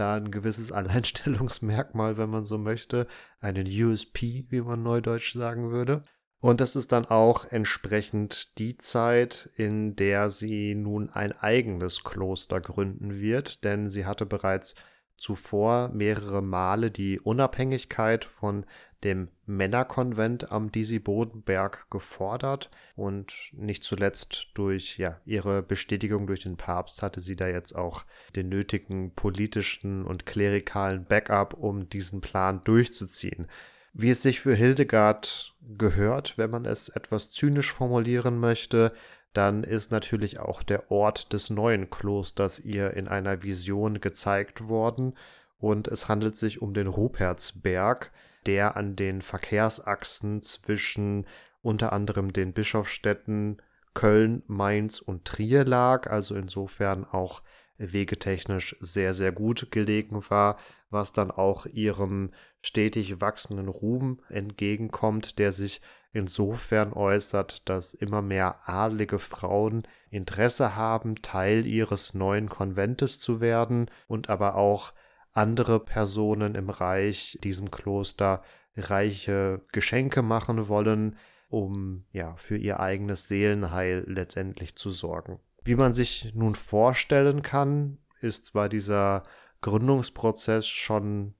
[0.00, 3.06] da ein gewisses Alleinstellungsmerkmal, wenn man so möchte,
[3.40, 6.02] einen USP, wie man neudeutsch sagen würde.
[6.40, 12.60] Und das ist dann auch entsprechend die Zeit, in der sie nun ein eigenes Kloster
[12.60, 14.74] gründen wird, denn sie hatte bereits
[15.18, 18.64] zuvor mehrere Male die Unabhängigkeit von
[19.04, 27.02] dem Männerkonvent am Disi-Bodenberg gefordert und nicht zuletzt durch ja, ihre Bestätigung durch den Papst
[27.02, 28.04] hatte sie da jetzt auch
[28.36, 33.46] den nötigen politischen und klerikalen Backup, um diesen Plan durchzuziehen.
[33.92, 38.92] Wie es sich für Hildegard gehört, wenn man es etwas zynisch formulieren möchte,
[39.32, 45.14] dann ist natürlich auch der Ort des neuen Klosters ihr in einer Vision gezeigt worden
[45.58, 48.10] und es handelt sich um den Rupertsberg,
[48.46, 51.26] der an den Verkehrsachsen zwischen
[51.62, 53.60] unter anderem den Bischofsstädten
[53.94, 57.42] Köln, Mainz und Trier lag, also insofern auch
[57.76, 60.58] wegetechnisch sehr, sehr gut gelegen war,
[60.90, 65.80] was dann auch ihrem stetig wachsenden Ruhm entgegenkommt, der sich
[66.12, 73.90] insofern äußert, dass immer mehr adlige Frauen Interesse haben, Teil ihres neuen Konventes zu werden
[74.08, 74.92] und aber auch
[75.32, 78.42] andere Personen im Reich diesem Kloster
[78.76, 81.16] reiche Geschenke machen wollen,
[81.48, 85.40] um ja für ihr eigenes Seelenheil letztendlich zu sorgen.
[85.62, 89.24] Wie man sich nun vorstellen kann, ist zwar dieser
[89.60, 91.34] Gründungsprozess schon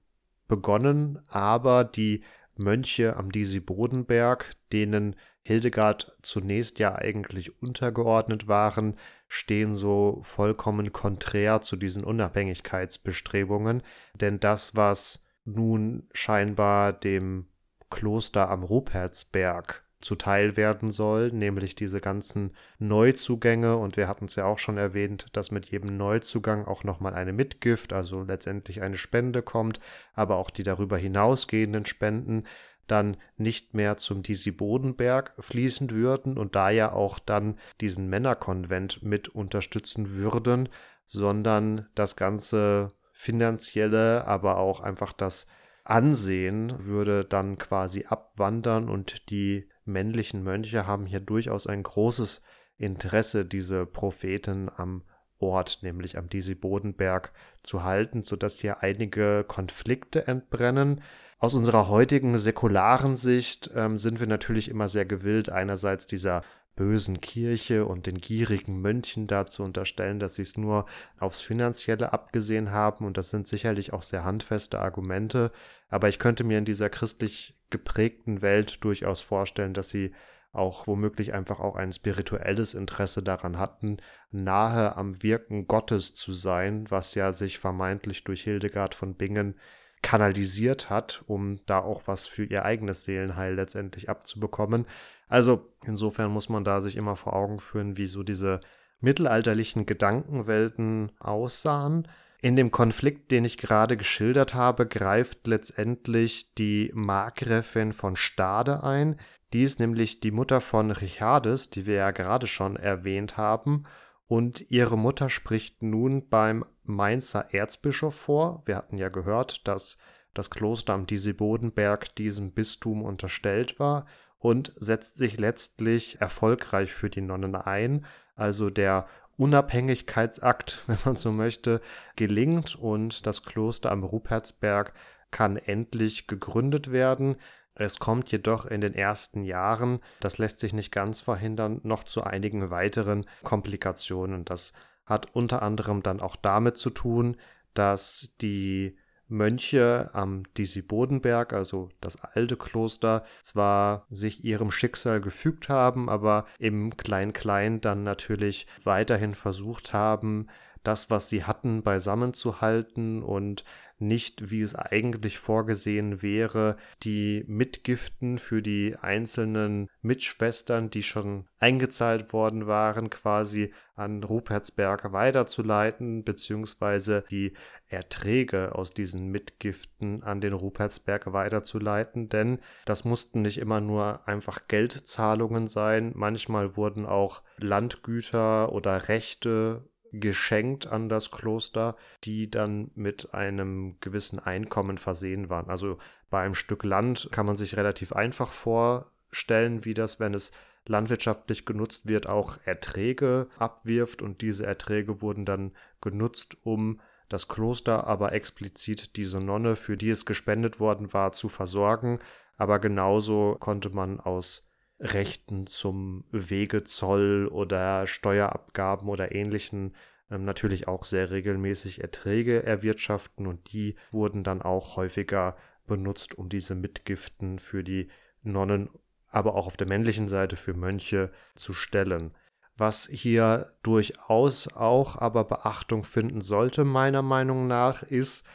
[0.47, 2.23] begonnen, aber die
[2.55, 8.95] Mönche am Disi-Bodenberg, denen Hildegard zunächst ja eigentlich untergeordnet waren,
[9.33, 13.81] stehen so vollkommen konträr zu diesen Unabhängigkeitsbestrebungen,
[14.13, 17.45] denn das, was nun scheinbar dem
[17.89, 23.77] Kloster am Rupertsberg zuteil werden soll, nämlich diese ganzen Neuzugänge.
[23.77, 27.31] Und wir hatten es ja auch schon erwähnt, dass mit jedem Neuzugang auch nochmal eine
[27.31, 29.79] Mitgift, also letztendlich eine Spende kommt,
[30.13, 32.43] aber auch die darüber hinausgehenden Spenden
[32.87, 39.03] dann nicht mehr zum Disi Bodenberg fließen würden und da ja auch dann diesen Männerkonvent
[39.03, 40.69] mit unterstützen würden,
[41.05, 45.47] sondern das ganze finanzielle, aber auch einfach das
[45.83, 52.41] Ansehen würde dann quasi abwandern und die männlichen Mönche haben hier durchaus ein großes
[52.77, 55.03] Interesse, diese Propheten am
[55.39, 61.01] Ort, nämlich am Disi-Bodenberg, zu halten, sodass hier einige Konflikte entbrennen.
[61.41, 66.43] Aus unserer heutigen säkularen Sicht ähm, sind wir natürlich immer sehr gewillt, einerseits dieser
[66.75, 70.85] bösen Kirche und den gierigen Mönchen da zu unterstellen, dass sie es nur
[71.19, 73.05] aufs Finanzielle abgesehen haben.
[73.05, 75.51] Und das sind sicherlich auch sehr handfeste Argumente.
[75.89, 80.13] Aber ich könnte mir in dieser christlich geprägten Welt durchaus vorstellen, dass sie
[80.51, 83.97] auch womöglich einfach auch ein spirituelles Interesse daran hatten,
[84.29, 89.55] nahe am Wirken Gottes zu sein, was ja sich vermeintlich durch Hildegard von Bingen
[90.01, 94.85] kanalisiert hat, um da auch was für ihr eigenes Seelenheil letztendlich abzubekommen.
[95.27, 98.59] Also insofern muss man da sich immer vor Augen führen, wie so diese
[98.99, 102.07] mittelalterlichen Gedankenwelten aussahen.
[102.41, 109.17] In dem Konflikt, den ich gerade geschildert habe, greift letztendlich die Markgräfin von Stade ein.
[109.53, 113.83] Die ist nämlich die Mutter von Richardes, die wir ja gerade schon erwähnt haben.
[114.31, 118.63] Und ihre Mutter spricht nun beim Mainzer Erzbischof vor.
[118.63, 119.97] Wir hatten ja gehört, dass
[120.33, 124.05] das Kloster am Disi-Bodenberg diesem Bistum unterstellt war
[124.39, 128.05] und setzt sich letztlich erfolgreich für die Nonnen ein.
[128.35, 131.81] Also der Unabhängigkeitsakt, wenn man so möchte,
[132.15, 134.93] gelingt und das Kloster am Rupertsberg
[135.31, 137.35] kann endlich gegründet werden.
[137.75, 142.23] Es kommt jedoch in den ersten Jahren, das lässt sich nicht ganz verhindern, noch zu
[142.23, 144.45] einigen weiteren Komplikationen.
[144.45, 144.73] Das
[145.05, 147.37] hat unter anderem dann auch damit zu tun,
[147.73, 148.97] dass die
[149.31, 156.97] Mönche am Disibodenberg, also das alte Kloster, zwar sich ihrem Schicksal gefügt haben, aber im
[156.97, 160.47] Klein-Klein dann natürlich weiterhin versucht haben,
[160.83, 163.63] das, was sie hatten, beisammenzuhalten und
[164.01, 172.33] nicht, wie es eigentlich vorgesehen wäre, die Mitgiften für die einzelnen Mitschwestern, die schon eingezahlt
[172.33, 177.53] worden waren, quasi an Rupertsberg weiterzuleiten, beziehungsweise die
[177.87, 184.67] Erträge aus diesen Mitgiften an den Rupertsberg weiterzuleiten, denn das mussten nicht immer nur einfach
[184.67, 193.33] Geldzahlungen sein, manchmal wurden auch Landgüter oder Rechte geschenkt an das Kloster, die dann mit
[193.33, 195.69] einem gewissen Einkommen versehen waren.
[195.69, 195.97] Also
[196.29, 200.51] bei einem Stück Land kann man sich relativ einfach vorstellen, wie das, wenn es
[200.87, 205.71] landwirtschaftlich genutzt wird, auch Erträge abwirft und diese Erträge wurden dann
[206.01, 211.47] genutzt, um das Kloster, aber explizit diese Nonne, für die es gespendet worden war, zu
[211.47, 212.19] versorgen.
[212.57, 214.70] Aber genauso konnte man aus
[215.01, 219.95] Rechten zum Wegezoll oder Steuerabgaben oder ähnlichen
[220.31, 226.49] ähm, natürlich auch sehr regelmäßig Erträge erwirtschaften und die wurden dann auch häufiger benutzt, um
[226.49, 228.09] diese Mitgiften für die
[228.43, 228.89] Nonnen,
[229.27, 232.33] aber auch auf der männlichen Seite für Mönche zu stellen.
[232.77, 238.45] Was hier durchaus auch aber Beachtung finden sollte, meiner Meinung nach, ist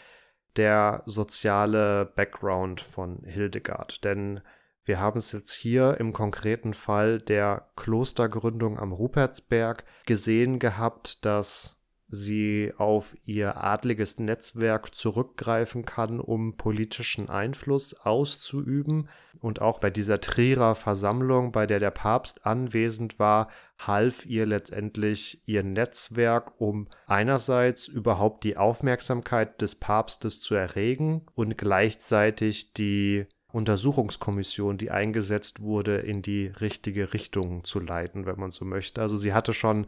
[0.57, 4.03] der soziale Background von Hildegard.
[4.05, 4.41] Denn
[4.87, 11.77] wir haben es jetzt hier im konkreten Fall der Klostergründung am Rupertsberg gesehen gehabt, dass
[12.09, 19.09] sie auf ihr adliges Netzwerk zurückgreifen kann, um politischen Einfluss auszuüben.
[19.41, 25.43] Und auch bei dieser Trierer Versammlung, bei der der Papst anwesend war, half ihr letztendlich
[25.47, 34.77] ihr Netzwerk, um einerseits überhaupt die Aufmerksamkeit des Papstes zu erregen und gleichzeitig die Untersuchungskommission,
[34.77, 39.01] die eingesetzt wurde, in die richtige Richtung zu leiten, wenn man so möchte.
[39.01, 39.87] Also sie hatte schon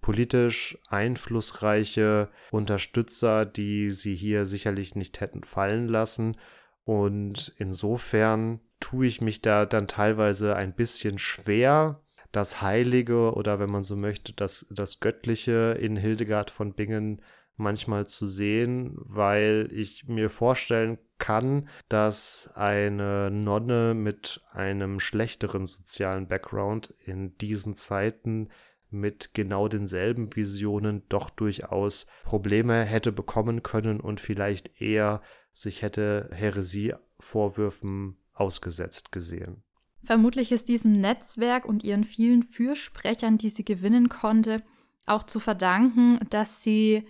[0.00, 6.36] politisch einflussreiche Unterstützer, die sie hier sicherlich nicht hätten fallen lassen.
[6.84, 12.00] Und insofern tue ich mich da dann teilweise ein bisschen schwer,
[12.30, 17.20] das Heilige oder wenn man so möchte, das, das Göttliche in Hildegard von Bingen
[17.56, 26.28] manchmal zu sehen, weil ich mir vorstellen kann, dass eine Nonne mit einem schlechteren sozialen
[26.28, 28.48] Background in diesen Zeiten
[28.90, 35.20] mit genau denselben Visionen doch durchaus Probleme hätte bekommen können und vielleicht eher
[35.52, 39.62] sich hätte Häresievorwürfen ausgesetzt gesehen.
[40.04, 44.62] Vermutlich ist diesem Netzwerk und ihren vielen Fürsprechern, die sie gewinnen konnte,
[45.06, 47.06] auch zu verdanken, dass sie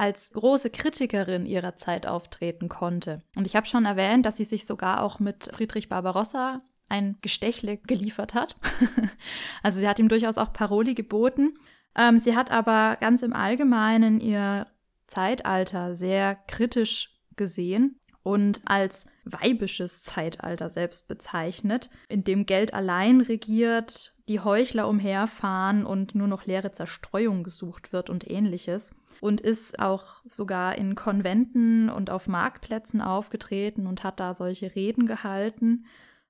[0.00, 3.20] als große Kritikerin ihrer Zeit auftreten konnte.
[3.36, 7.76] Und ich habe schon erwähnt, dass sie sich sogar auch mit Friedrich Barbarossa ein Gestechle
[7.76, 8.56] geliefert hat.
[9.62, 11.52] also sie hat ihm durchaus auch Paroli geboten.
[11.94, 14.68] Ähm, sie hat aber ganz im Allgemeinen ihr
[15.06, 24.14] Zeitalter sehr kritisch gesehen und als weibisches Zeitalter selbst bezeichnet, in dem Geld allein regiert,
[24.28, 30.22] die Heuchler umherfahren und nur noch leere Zerstreuung gesucht wird und ähnliches und ist auch
[30.26, 35.84] sogar in Konventen und auf Marktplätzen aufgetreten und hat da solche Reden gehalten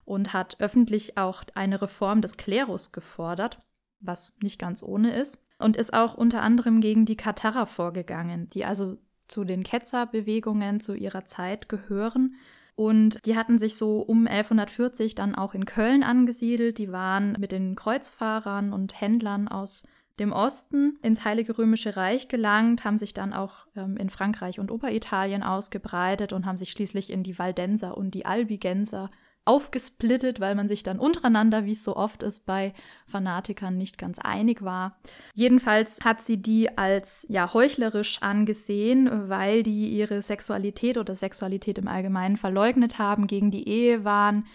[0.05, 3.62] und hat öffentlich auch eine Reform des Klerus gefordert,
[4.00, 8.64] was nicht ganz ohne ist, und ist auch unter anderem gegen die Katharer vorgegangen, die
[8.64, 8.98] also
[9.29, 12.35] zu den Ketzerbewegungen zu ihrer Zeit gehören.
[12.74, 16.79] Und die hatten sich so um 1140 dann auch in Köln angesiedelt.
[16.79, 19.87] Die waren mit den Kreuzfahrern und Händlern aus
[20.20, 24.70] dem Osten ins Heilige Römische Reich gelangt, haben sich dann auch ähm, in Frankreich und
[24.70, 29.11] Oberitalien ausgebreitet und haben sich schließlich in die Valdenser und die Albigenser
[29.46, 32.74] aufgesplittet, weil man sich dann untereinander, wie es so oft ist, bei
[33.06, 34.98] Fanatikern nicht ganz einig war.
[35.35, 41.88] Jedenfalls hat sie die als ja heuchlerisch angesehen, weil die ihre Sexualität oder Sexualität im
[41.88, 44.46] Allgemeinen verleugnet haben, gegen die Ehe waren,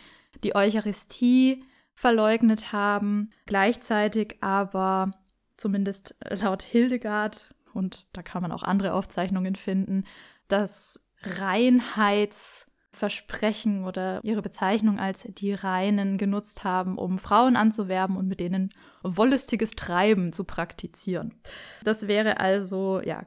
[0.43, 1.63] die Eucharistie
[1.95, 5.11] verleugnet haben, gleichzeitig aber
[5.57, 10.05] zumindest laut Hildegard, und da kann man auch andere Aufzeichnungen finden,
[10.47, 18.27] das Reinheitswesen Versprechen oder ihre Bezeichnung als die Reinen genutzt haben, um Frauen anzuwerben und
[18.27, 21.35] mit denen wollüstiges Treiben zu praktizieren.
[21.83, 23.25] Das wäre also ja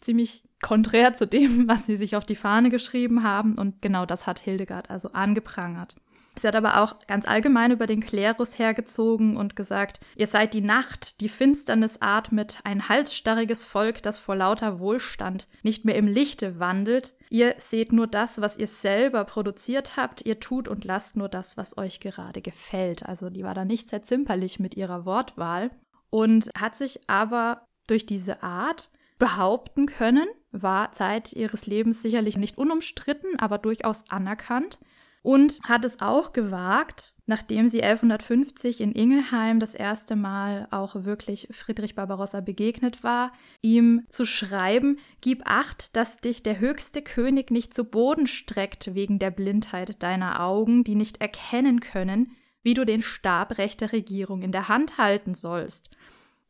[0.00, 4.26] ziemlich konträr zu dem, was sie sich auf die Fahne geschrieben haben und genau das
[4.26, 5.96] hat Hildegard also angeprangert.
[6.36, 10.60] Sie hat aber auch ganz allgemein über den Klerus hergezogen und gesagt, ihr seid die
[10.60, 16.58] Nacht, die Finsternis atmet, ein halsstarriges Volk, das vor lauter Wohlstand nicht mehr im Lichte
[16.58, 17.14] wandelt.
[17.30, 21.56] Ihr seht nur das, was ihr selber produziert habt, ihr tut und lasst nur das,
[21.56, 23.04] was euch gerade gefällt.
[23.06, 25.70] Also die war da nicht sehr zimperlich mit ihrer Wortwahl
[26.10, 32.56] und hat sich aber durch diese Art behaupten können, war Zeit ihres Lebens sicherlich nicht
[32.56, 34.78] unumstritten, aber durchaus anerkannt
[35.22, 41.48] und hat es auch gewagt, nachdem sie 1150 in Ingelheim das erste Mal auch wirklich
[41.50, 47.74] Friedrich Barbarossa begegnet war, ihm zu schreiben, gib acht, dass dich der höchste König nicht
[47.74, 53.02] zu Boden streckt wegen der Blindheit deiner Augen, die nicht erkennen können, wie du den
[53.02, 55.90] Stab rechter Regierung in der Hand halten sollst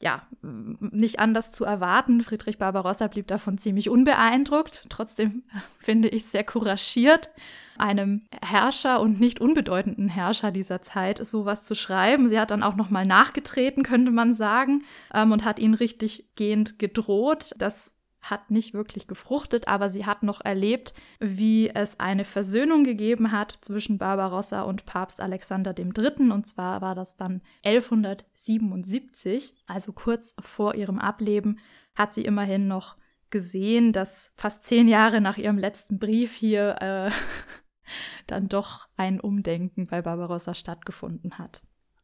[0.01, 2.23] ja, nicht anders zu erwarten.
[2.23, 4.87] Friedrich Barbarossa blieb davon ziemlich unbeeindruckt.
[4.89, 5.45] Trotzdem
[5.79, 7.31] finde ich sehr couragiert,
[7.77, 12.29] einem Herrscher und nicht unbedeutenden Herrscher dieser Zeit sowas zu schreiben.
[12.29, 16.79] Sie hat dann auch nochmal nachgetreten, könnte man sagen, ähm, und hat ihn richtig gehend
[16.79, 17.53] gedroht.
[17.59, 23.33] Das hat nicht wirklich gefruchtet, aber sie hat noch erlebt, wie es eine Versöhnung gegeben
[23.33, 26.31] hat zwischen Barbarossa und Papst Alexander III.
[26.31, 31.59] Und zwar war das dann 1177, also kurz vor ihrem Ableben,
[31.95, 32.97] hat sie immerhin noch
[33.31, 37.11] gesehen, dass fast zehn Jahre nach ihrem letzten Brief hier äh,
[38.27, 41.63] dann doch ein Umdenken bei Barbarossa stattgefunden hat.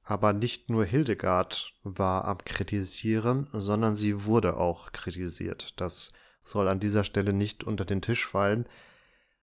[0.08, 5.74] Aber nicht nur Hildegard war am Kritisieren, sondern sie wurde auch kritisiert.
[5.80, 6.12] Das
[6.44, 8.68] soll an dieser Stelle nicht unter den Tisch fallen.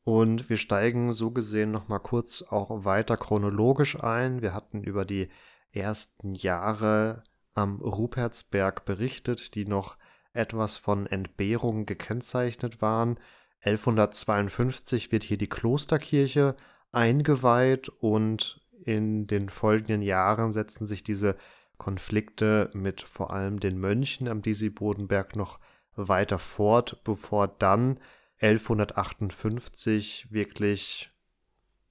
[0.06, 4.42] Und wir steigen so gesehen nochmal kurz auch weiter chronologisch ein.
[4.42, 5.28] Wir hatten über die
[5.74, 9.98] ersten Jahre am Rupertsberg berichtet, die noch
[10.32, 13.20] etwas von Entbehrungen gekennzeichnet waren.
[13.64, 16.56] 1152 wird hier die Klosterkirche
[16.94, 21.38] eingeweiht und in den folgenden Jahren setzten sich diese
[21.78, 25.60] Konflikte mit vor allem den Mönchen am Disi-Bodenberg noch
[25.96, 28.00] weiter fort, bevor dann
[28.40, 31.12] 1158 wirklich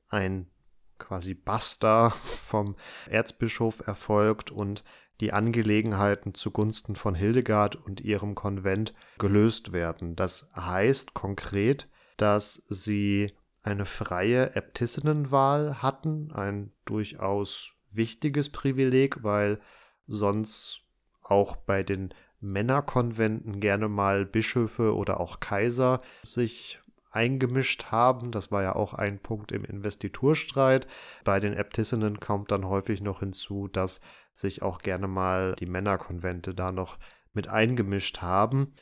[0.08, 0.46] ein
[0.98, 2.10] quasi Basta
[2.42, 2.76] vom
[3.08, 4.84] Erzbischof erfolgt und
[5.20, 10.16] die Angelegenheiten zugunsten von Hildegard und ihrem Konvent gelöst werden.
[10.16, 13.32] Das heißt konkret, dass sie
[13.62, 19.60] eine freie Äbtissinnenwahl hatten, ein durchaus wichtiges Privileg, weil
[20.06, 20.82] sonst
[21.22, 26.80] auch bei den Männerkonventen gerne mal Bischöfe oder auch Kaiser sich
[27.12, 28.32] eingemischt haben.
[28.32, 30.88] Das war ja auch ein Punkt im Investiturstreit.
[31.24, 34.00] Bei den Äbtissinnen kommt dann häufig noch hinzu, dass
[34.32, 36.98] sich auch gerne mal die Männerkonvente da noch
[37.32, 38.72] mit eingemischt haben.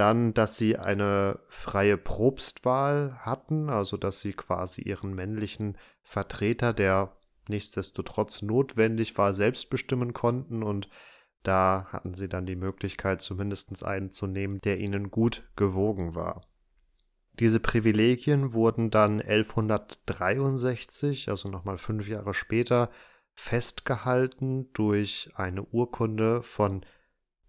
[0.00, 7.14] Dann, dass sie eine freie Propstwahl hatten, also dass sie quasi ihren männlichen Vertreter, der
[7.48, 10.88] nichtsdestotrotz notwendig war, selbst bestimmen konnten und
[11.42, 16.46] da hatten sie dann die Möglichkeit, zumindest einen zu nehmen, der ihnen gut gewogen war.
[17.34, 22.88] Diese Privilegien wurden dann 1163, also nochmal fünf Jahre später,
[23.34, 26.86] festgehalten durch eine Urkunde von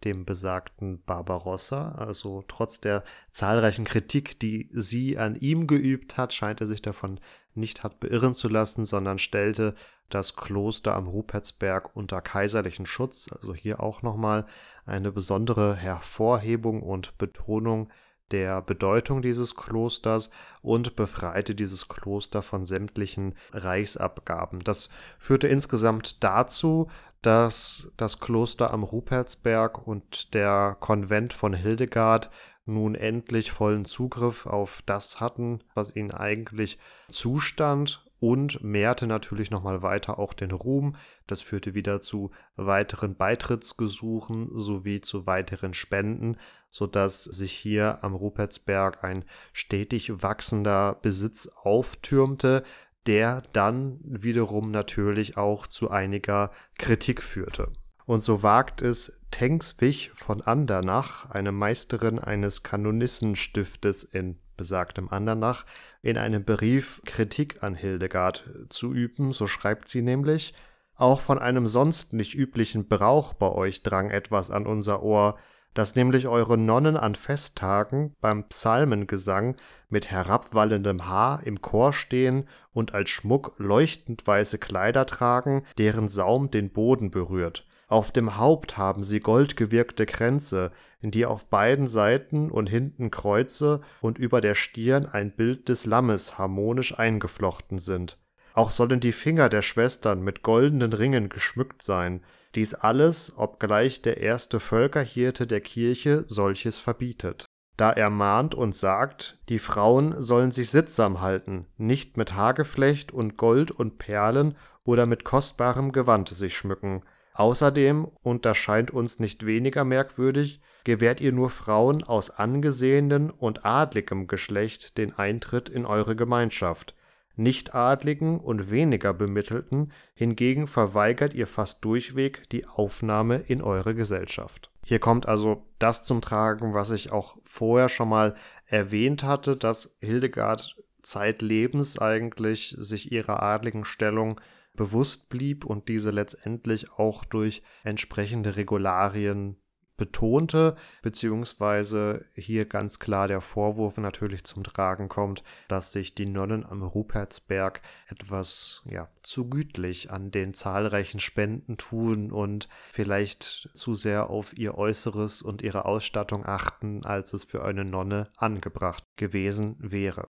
[0.04, 1.94] dem besagten Barbarossa.
[1.94, 7.20] Also trotz der zahlreichen Kritik, die sie an ihm geübt hat, scheint er sich davon
[7.54, 9.76] nicht hat beirren zu lassen, sondern stellte
[10.10, 13.30] das Kloster am Rupertsberg unter kaiserlichen Schutz.
[13.32, 14.46] Also hier auch nochmal
[14.86, 17.90] eine besondere Hervorhebung und Betonung
[18.32, 20.30] der Bedeutung dieses Klosters
[20.62, 24.60] und befreite dieses Kloster von sämtlichen Reichsabgaben.
[24.60, 26.90] Das führte insgesamt dazu,
[27.22, 32.30] dass das Kloster am Rupertsberg und der Konvent von Hildegard
[32.66, 36.78] nun endlich vollen Zugriff auf das hatten, was ihnen eigentlich
[37.10, 40.96] zustand und mehrte natürlich nochmal weiter auch den Ruhm.
[41.26, 46.38] Das führte wieder zu weiteren Beitrittsgesuchen sowie zu weiteren Spenden,
[46.70, 52.64] sodass sich hier am Rupertsberg ein stetig wachsender Besitz auftürmte,
[53.08, 57.74] der dann wiederum natürlich auch zu einiger Kritik führte.
[58.06, 65.66] Und so wagt es Tengswich von Andernach, eine Meisterin eines Kanonissenstiftes in besagtem Andernach,
[66.02, 70.54] in einem Brief Kritik an Hildegard zu üben, so schreibt sie nämlich,
[70.96, 75.38] auch von einem sonst nicht üblichen Brauch bei euch drang etwas an unser Ohr,
[75.74, 79.56] dass nämlich eure Nonnen an Festtagen beim Psalmengesang
[79.90, 86.52] mit herabwallendem Haar im Chor stehen und als Schmuck leuchtend weiße Kleider tragen, deren Saum
[86.52, 87.66] den Boden berührt.
[87.92, 90.72] Auf dem Haupt haben sie goldgewirkte Kränze,
[91.02, 95.86] in die auf beiden Seiten und hinten Kreuze und über der Stirn ein Bild des
[95.86, 98.18] Lammes harmonisch eingeflochten sind.
[98.54, 102.24] Auch sollen die Finger der Schwestern mit goldenen Ringen geschmückt sein,
[102.56, 107.44] dies alles, obgleich der erste Völkerhirte der Kirche solches verbietet.
[107.76, 113.36] Da er mahnt und sagt, die Frauen sollen sich sittsam halten, nicht mit Haargeflecht und
[113.36, 117.04] Gold und Perlen oder mit kostbarem Gewand sich schmücken.
[117.34, 123.66] Außerdem, und das scheint uns nicht weniger merkwürdig, gewährt ihr nur Frauen aus angesehenen und
[123.66, 126.96] adligem Geschlecht den Eintritt in eure Gemeinschaft,
[127.36, 134.70] Nichtadligen und weniger Bemittelten hingegen verweigert ihr fast durchweg die Aufnahme in eure Gesellschaft.
[134.86, 139.98] Hier kommt also das zum Tragen, was ich auch vorher schon mal erwähnt hatte, dass
[140.02, 144.40] Hildegard zeitlebens eigentlich sich ihrer adligen Stellung
[144.74, 149.58] bewusst blieb und diese letztendlich auch durch entsprechende Regularien
[150.02, 156.66] betonte, beziehungsweise hier ganz klar der Vorwurf natürlich zum Tragen kommt, dass sich die Nonnen
[156.66, 164.32] am Rupertsberg etwas ja, zu gütlich an den zahlreichen Spenden tun und vielleicht zu sehr
[164.32, 170.26] auf ihr Äußeres und ihre Ausstattung achten, als es für eine Nonne angebracht gewesen wäre.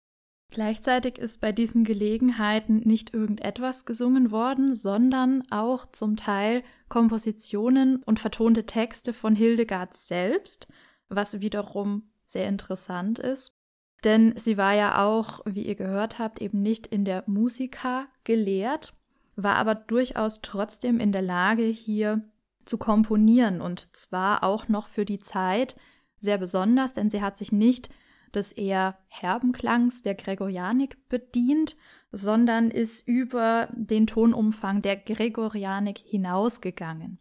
[0.51, 8.19] Gleichzeitig ist bei diesen Gelegenheiten nicht irgendetwas gesungen worden, sondern auch zum Teil Kompositionen und
[8.19, 10.67] vertonte Texte von Hildegard selbst,
[11.07, 13.57] was wiederum sehr interessant ist.
[14.03, 18.93] Denn sie war ja auch, wie ihr gehört habt, eben nicht in der Musika gelehrt,
[19.37, 22.23] war aber durchaus trotzdem in der Lage, hier
[22.65, 25.77] zu komponieren und zwar auch noch für die Zeit
[26.19, 27.89] sehr besonders, denn sie hat sich nicht
[28.35, 31.75] des eher herben Klangs der Gregorianik bedient,
[32.11, 37.19] sondern ist über den Tonumfang der Gregorianik hinausgegangen.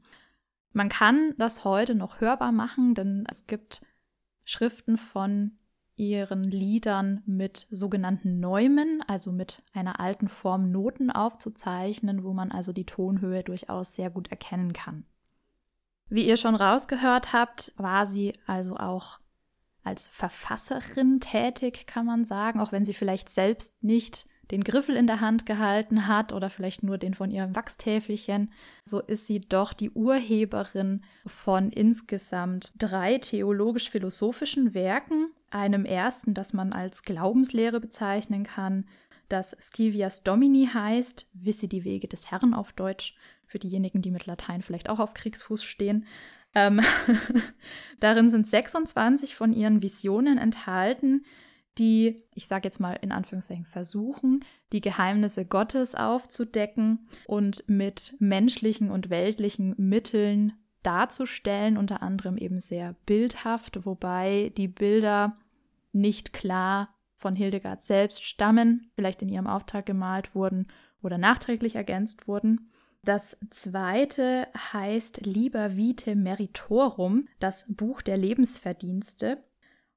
[0.72, 3.84] Man kann das heute noch hörbar machen, denn es gibt
[4.44, 5.52] Schriften von
[5.96, 12.72] ihren Liedern mit sogenannten Neumen, also mit einer alten Form Noten aufzuzeichnen, wo man also
[12.72, 15.04] die Tonhöhe durchaus sehr gut erkennen kann.
[16.08, 19.19] Wie ihr schon rausgehört habt, war sie also auch
[19.82, 25.06] als Verfasserin tätig, kann man sagen, auch wenn sie vielleicht selbst nicht den Griffel in
[25.06, 28.50] der Hand gehalten hat oder vielleicht nur den von ihrem Wachstäfelchen,
[28.84, 36.72] so ist sie doch die Urheberin von insgesamt drei theologisch-philosophischen Werken, einem ersten, das man
[36.72, 38.86] als Glaubenslehre bezeichnen kann,
[39.28, 43.14] das Scivias Domini heißt, wisse die Wege des Herrn auf Deutsch,
[43.46, 46.06] für diejenigen, die mit Latein vielleicht auch auf Kriegsfuß stehen.
[46.54, 46.80] Ähm,
[48.00, 51.24] darin sind 26 von ihren Visionen enthalten,
[51.78, 58.90] die, ich sage jetzt mal in Anführungszeichen, versuchen, die Geheimnisse Gottes aufzudecken und mit menschlichen
[58.90, 65.36] und weltlichen Mitteln darzustellen, unter anderem eben sehr bildhaft, wobei die Bilder
[65.92, 70.66] nicht klar von Hildegard selbst stammen, vielleicht in ihrem Auftrag gemalt wurden
[71.02, 72.70] oder nachträglich ergänzt wurden.
[73.02, 79.42] Das zweite heißt Liber Vitae Meritorum, das Buch der Lebensverdienste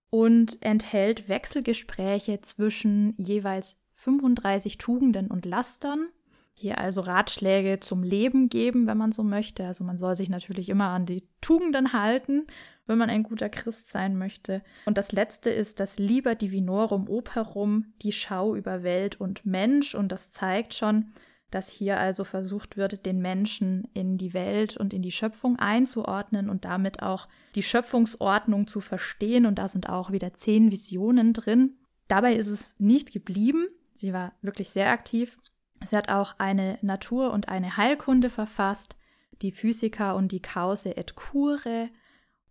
[0.09, 6.07] und enthält Wechselgespräche zwischen jeweils 35 Tugenden und Lastern.
[6.53, 9.65] Hier also Ratschläge zum Leben geben, wenn man so möchte.
[9.65, 12.47] Also man soll sich natürlich immer an die Tugenden halten,
[12.85, 14.63] wenn man ein guter Christ sein möchte.
[14.85, 19.93] Und das letzte ist das Liber Divinorum Operum, die Schau über Welt und Mensch.
[19.95, 21.11] Und das zeigt schon,
[21.53, 26.49] dass hier also versucht wird, den Menschen in die Welt und in die Schöpfung einzuordnen
[26.49, 29.45] und damit auch die Schöpfungsordnung zu verstehen.
[29.45, 31.77] Und da sind auch wieder zehn Visionen drin.
[32.07, 33.67] Dabei ist es nicht geblieben.
[33.93, 35.37] Sie war wirklich sehr aktiv.
[35.85, 38.95] Sie hat auch eine Natur- und eine Heilkunde verfasst,
[39.41, 41.89] die Physiker und die Cause et Cure.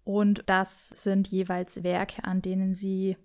[0.05, 3.17] Und das sind jeweils Werke, an denen sie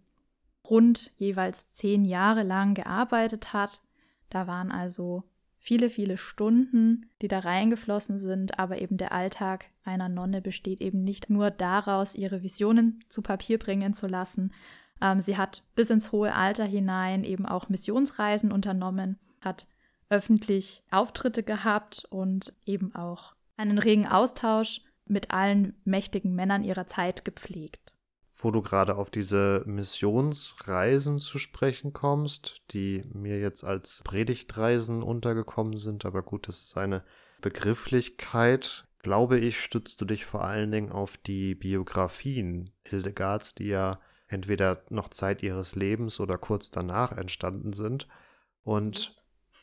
[0.68, 3.82] rund jeweils zehn Jahre lang gearbeitet hat.
[4.30, 5.24] Da waren also
[5.68, 11.04] viele, viele Stunden, die da reingeflossen sind, aber eben der Alltag einer Nonne besteht eben
[11.04, 14.54] nicht nur daraus, ihre Visionen zu Papier bringen zu lassen.
[15.02, 19.68] Ähm, sie hat bis ins hohe Alter hinein eben auch Missionsreisen unternommen, hat
[20.08, 27.26] öffentlich Auftritte gehabt und eben auch einen regen Austausch mit allen mächtigen Männern ihrer Zeit
[27.26, 27.87] gepflegt
[28.40, 35.78] wo du gerade auf diese Missionsreisen zu sprechen kommst, die mir jetzt als Predigtreisen untergekommen
[35.78, 37.04] sind, aber gut, das ist eine
[37.42, 38.86] Begrifflichkeit.
[39.02, 44.84] glaube ich, stützt du dich vor allen Dingen auf die Biografien Hildegards, die ja entweder
[44.90, 48.08] noch Zeit ihres Lebens oder kurz danach entstanden sind.
[48.64, 49.16] Und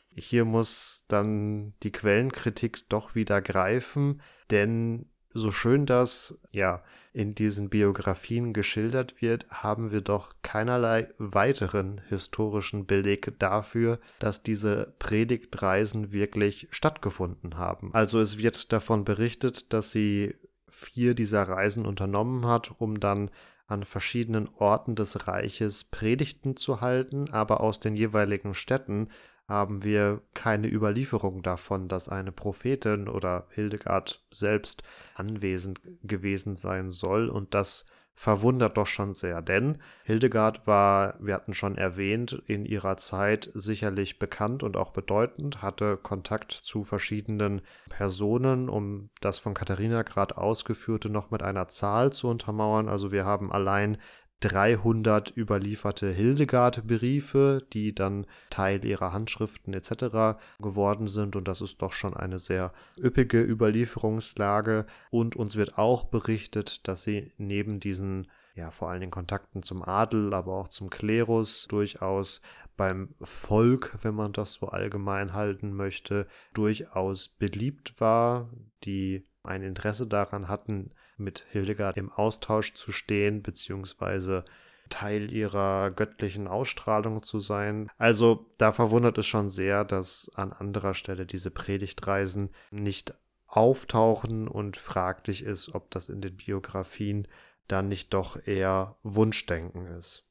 [0.09, 6.83] hier muss dann die Quellenkritik doch wieder greifen, denn so schön das ja
[7.15, 14.93] in diesen Biografien geschildert wird, haben wir doch keinerlei weiteren historischen Beleg dafür, dass diese
[14.99, 17.93] Predigtreisen wirklich stattgefunden haben.
[17.93, 20.35] Also es wird davon berichtet, dass sie
[20.67, 23.31] vier dieser Reisen unternommen hat, um dann
[23.65, 29.07] an verschiedenen Orten des Reiches Predigten zu halten, aber aus den jeweiligen Städten
[29.47, 34.83] haben wir keine Überlieferung davon, dass eine Prophetin oder Hildegard selbst
[35.13, 37.85] anwesend gewesen sein soll und das
[38.15, 44.19] verwundert doch schon sehr, denn Hildegard war, wir hatten schon erwähnt, in ihrer Zeit sicherlich
[44.19, 51.09] bekannt und auch bedeutend, hatte Kontakt zu verschiedenen Personen, um das von Katharina gerade ausgeführte
[51.09, 52.87] noch mit einer Zahl zu untermauern.
[52.87, 53.97] Also wir haben allein
[54.41, 60.37] 300 überlieferte Hildegard-Briefe, die dann Teil ihrer Handschriften etc.
[60.59, 61.35] geworden sind.
[61.35, 64.85] Und das ist doch schon eine sehr üppige Überlieferungslage.
[65.09, 69.83] Und uns wird auch berichtet, dass sie neben diesen ja, vor allen Dingen Kontakten zum
[69.83, 72.41] Adel, aber auch zum Klerus durchaus
[72.77, 78.49] beim Volk, wenn man das so allgemein halten möchte, durchaus beliebt war,
[78.85, 84.45] die ein Interesse daran hatten, mit Hildegard im Austausch zu stehen, beziehungsweise
[84.89, 87.89] Teil ihrer göttlichen Ausstrahlung zu sein.
[87.97, 93.13] Also da verwundert es schon sehr, dass an anderer Stelle diese Predigtreisen nicht
[93.47, 97.27] auftauchen und fraglich ist, ob das in den Biografien
[97.67, 100.27] dann nicht doch eher Wunschdenken ist.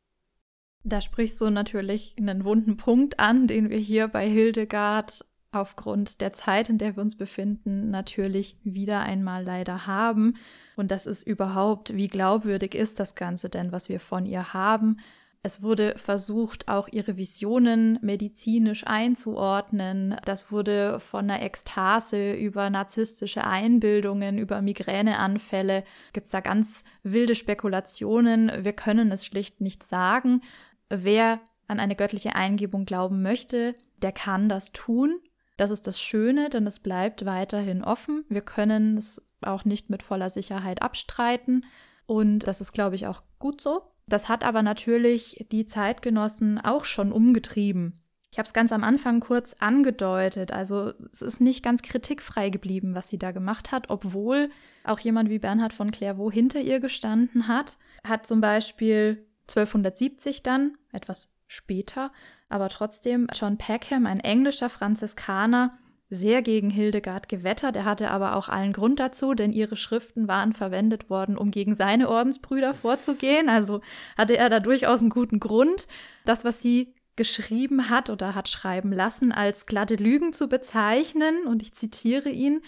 [0.84, 5.24] Da sprichst du natürlich einen wunden Punkt an, den wir hier bei Hildegard
[5.54, 10.36] aufgrund der Zeit, in der wir uns befinden, natürlich wieder einmal leider haben.
[10.76, 14.98] Und das ist überhaupt, wie glaubwürdig ist das Ganze denn, was wir von ihr haben?
[15.46, 20.16] Es wurde versucht, auch ihre Visionen medizinisch einzuordnen.
[20.24, 25.84] Das wurde von einer Ekstase über narzisstische Einbildungen, über Migräneanfälle.
[26.14, 28.64] Gibt es da ganz wilde Spekulationen.
[28.64, 30.40] Wir können es schlicht nicht sagen.
[30.88, 35.20] Wer an eine göttliche Eingebung glauben möchte, der kann das tun.
[35.56, 38.24] Das ist das Schöne, denn es bleibt weiterhin offen.
[38.28, 41.64] Wir können es auch nicht mit voller Sicherheit abstreiten.
[42.06, 43.82] Und das ist, glaube ich, auch gut so.
[44.06, 48.00] Das hat aber natürlich die Zeitgenossen auch schon umgetrieben.
[48.30, 50.50] Ich habe es ganz am Anfang kurz angedeutet.
[50.50, 54.50] Also es ist nicht ganz kritikfrei geblieben, was sie da gemacht hat, obwohl
[54.82, 57.78] auch jemand wie Bernhard von Clairvaux hinter ihr gestanden hat.
[58.04, 62.12] Hat zum Beispiel 1270 dann, etwas später,
[62.48, 65.78] aber trotzdem John Peckham, ein englischer Franziskaner,
[66.10, 67.76] sehr gegen Hildegard gewettert.
[67.76, 71.74] Er hatte aber auch allen Grund dazu, denn ihre Schriften waren verwendet worden, um gegen
[71.74, 73.48] seine Ordensbrüder vorzugehen.
[73.48, 73.80] Also
[74.16, 75.86] hatte er da durchaus einen guten Grund.
[76.24, 81.62] Das, was sie geschrieben hat oder hat schreiben lassen, als glatte Lügen zu bezeichnen, und
[81.62, 82.60] ich zitiere ihn,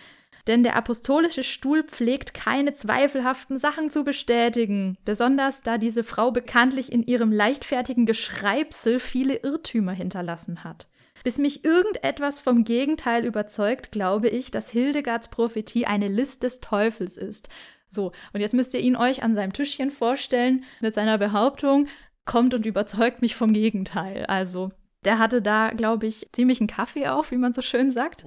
[0.47, 6.92] denn der apostolische Stuhl pflegt keine zweifelhaften Sachen zu bestätigen, besonders da diese Frau bekanntlich
[6.92, 10.86] in ihrem leichtfertigen Geschreibsel viele Irrtümer hinterlassen hat.
[11.24, 17.16] Bis mich irgendetwas vom Gegenteil überzeugt, glaube ich, dass Hildegards Prophetie eine List des Teufels
[17.16, 17.49] ist.
[17.88, 21.88] So, und jetzt müsst ihr ihn euch an seinem Tischchen vorstellen mit seiner Behauptung,
[22.24, 24.26] kommt und überzeugt mich vom Gegenteil.
[24.26, 24.70] Also,
[25.05, 28.26] der hatte da, glaube ich, ziemlich einen Kaffee auf, wie man so schön sagt.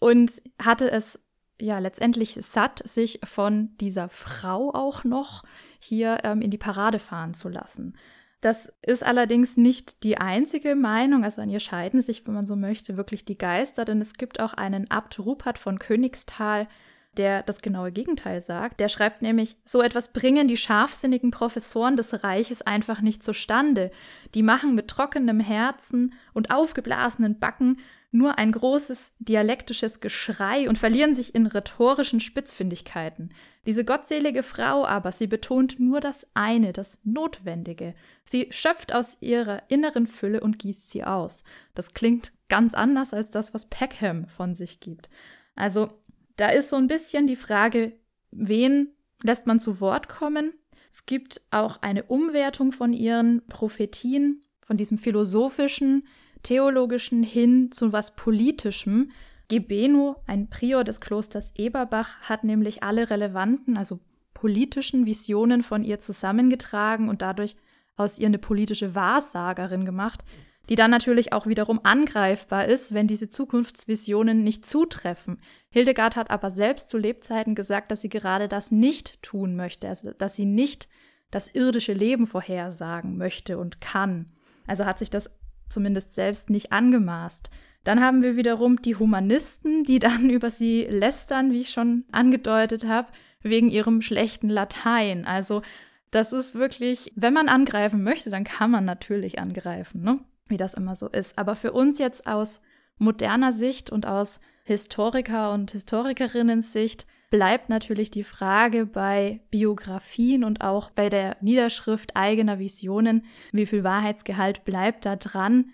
[0.00, 1.25] Und hatte es
[1.60, 5.42] ja letztendlich satt, sich von dieser Frau auch noch
[5.78, 7.96] hier ähm, in die Parade fahren zu lassen.
[8.40, 12.54] Das ist allerdings nicht die einzige Meinung, also an ihr scheiden sich, wenn man so
[12.54, 16.68] möchte, wirklich die Geister, denn es gibt auch einen Abt Rupert von Königsthal,
[17.16, 18.78] der das genaue Gegenteil sagt.
[18.78, 23.90] Der schreibt nämlich, so etwas bringen die scharfsinnigen Professoren des Reiches einfach nicht zustande.
[24.34, 27.78] Die machen mit trockenem Herzen und aufgeblasenen Backen
[28.16, 33.34] nur ein großes dialektisches Geschrei und verlieren sich in rhetorischen Spitzfindigkeiten.
[33.66, 37.94] Diese gottselige Frau aber, sie betont nur das eine, das Notwendige.
[38.24, 41.44] Sie schöpft aus ihrer inneren Fülle und gießt sie aus.
[41.74, 45.10] Das klingt ganz anders als das, was Peckham von sich gibt.
[45.54, 45.90] Also,
[46.36, 47.92] da ist so ein bisschen die Frage,
[48.30, 50.52] wen lässt man zu Wort kommen?
[50.90, 56.06] Es gibt auch eine Umwertung von ihren Prophetien, von diesem philosophischen
[56.42, 59.10] theologischen hin zu was Politischem.
[59.48, 64.00] Gebenu, ein Prior des Klosters Eberbach, hat nämlich alle relevanten, also
[64.34, 67.56] politischen Visionen von ihr zusammengetragen und dadurch
[67.96, 70.22] aus ihr eine politische Wahrsagerin gemacht.
[70.68, 75.40] die dann natürlich auch wiederum angreifbar ist, wenn diese Zukunftsvisionen nicht zutreffen.
[75.70, 80.10] Hildegard hat aber selbst zu Lebzeiten gesagt, dass sie gerade das nicht tun möchte, also
[80.10, 80.88] dass sie nicht
[81.30, 84.32] das irdische Leben vorhersagen möchte und kann.
[84.66, 85.30] Also hat sich das
[85.68, 87.50] zumindest selbst nicht angemaßt.
[87.84, 92.86] Dann haben wir wiederum die Humanisten, die dann über sie lästern, wie ich schon angedeutet
[92.86, 93.08] habe,
[93.42, 95.24] wegen ihrem schlechten Latein.
[95.24, 95.62] Also
[96.10, 100.20] das ist wirklich, wenn man angreifen möchte, dann kann man natürlich angreifen, ne?
[100.48, 101.38] wie das immer so ist.
[101.38, 102.60] Aber für uns jetzt aus
[102.98, 110.60] moderner Sicht und aus Historiker und Historikerinnen Sicht bleibt natürlich die Frage bei Biografien und
[110.60, 115.70] auch bei der Niederschrift eigener Visionen, wie viel Wahrheitsgehalt bleibt da dran.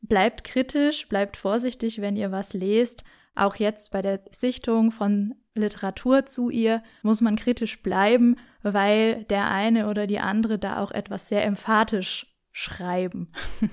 [0.00, 3.04] Bleibt kritisch, bleibt vorsichtig, wenn ihr was lest.
[3.34, 9.50] Auch jetzt bei der Sichtung von Literatur zu ihr muss man kritisch bleiben, weil der
[9.50, 13.30] eine oder die andere da auch etwas sehr emphatisch schreiben.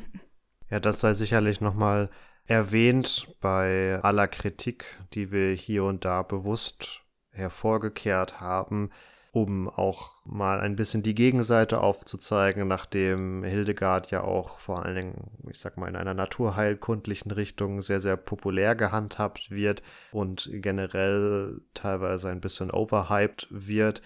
[0.70, 2.10] ja, das sei sicherlich nochmal
[2.46, 7.03] erwähnt bei aller Kritik, die wir hier und da bewusst
[7.34, 8.90] hervorgekehrt haben,
[9.32, 15.32] um auch mal ein bisschen die Gegenseite aufzuzeigen, nachdem Hildegard ja auch vor allen Dingen,
[15.50, 19.82] ich sag mal, in einer naturheilkundlichen Richtung sehr, sehr populär gehandhabt wird
[20.12, 24.04] und generell teilweise ein bisschen overhyped wird,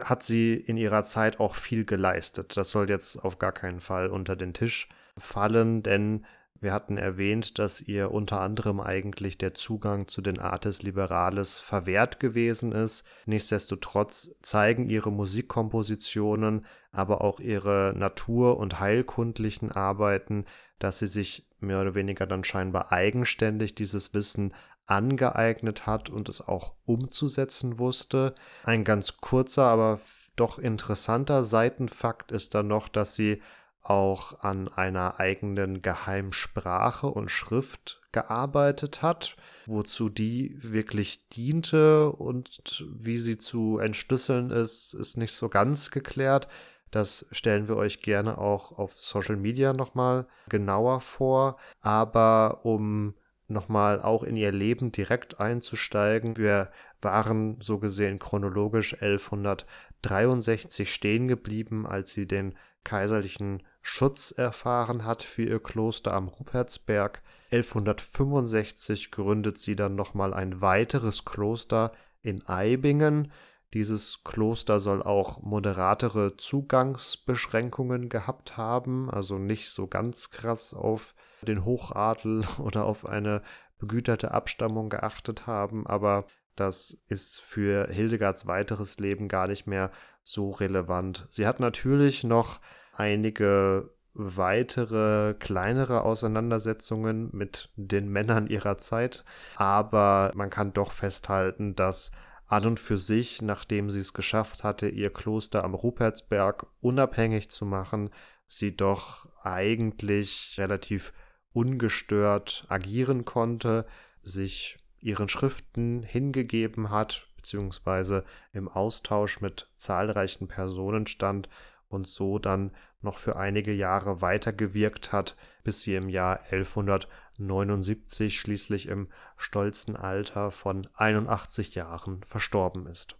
[0.00, 2.56] hat sie in ihrer Zeit auch viel geleistet.
[2.56, 6.24] Das soll jetzt auf gar keinen Fall unter den Tisch fallen, denn
[6.64, 12.18] wir hatten erwähnt, dass ihr unter anderem eigentlich der Zugang zu den Artes Liberales verwehrt
[12.18, 13.04] gewesen ist.
[13.26, 20.46] Nichtsdestotrotz zeigen ihre Musikkompositionen, aber auch ihre natur- und heilkundlichen Arbeiten,
[20.78, 24.54] dass sie sich mehr oder weniger dann scheinbar eigenständig dieses Wissen
[24.86, 28.34] angeeignet hat und es auch umzusetzen wusste.
[28.64, 30.00] Ein ganz kurzer, aber
[30.36, 33.40] doch interessanter Seitenfakt ist dann noch, dass sie
[33.84, 43.18] auch an einer eigenen Geheimsprache und Schrift gearbeitet hat, wozu die wirklich diente und wie
[43.18, 46.48] sie zu entschlüsseln ist, ist nicht so ganz geklärt.
[46.90, 51.58] Das stellen wir euch gerne auch auf Social Media nochmal genauer vor.
[51.80, 53.14] Aber um
[53.48, 56.70] nochmal auch in ihr Leben direkt einzusteigen, wir
[57.02, 62.54] waren so gesehen chronologisch 1163 stehen geblieben, als sie den
[62.84, 67.20] kaiserlichen Schutz erfahren hat für ihr Kloster am Rupertsberg.
[67.52, 73.30] 1165 gründet sie dann nochmal ein weiteres Kloster in Eibingen.
[73.74, 81.66] Dieses Kloster soll auch moderatere Zugangsbeschränkungen gehabt haben, also nicht so ganz krass auf den
[81.66, 83.42] Hochadel oder auf eine
[83.76, 86.24] begüterte Abstammung geachtet haben, aber
[86.56, 89.90] das ist für Hildegards weiteres Leben gar nicht mehr
[90.22, 91.26] so relevant.
[91.28, 92.60] Sie hat natürlich noch
[92.96, 99.24] einige weitere kleinere Auseinandersetzungen mit den Männern ihrer Zeit,
[99.56, 102.12] aber man kann doch festhalten, dass
[102.46, 107.64] an und für sich, nachdem sie es geschafft hatte, ihr Kloster am Rupertsberg unabhängig zu
[107.64, 108.10] machen,
[108.46, 111.12] sie doch eigentlich relativ
[111.52, 113.86] ungestört agieren konnte,
[114.22, 121.48] sich ihren Schriften hingegeben hat, beziehungsweise im Austausch mit zahlreichen Personen stand
[121.94, 128.88] und so dann noch für einige Jahre weitergewirkt hat, bis sie im Jahr 1179 schließlich
[128.88, 133.16] im stolzen Alter von 81 Jahren verstorben ist.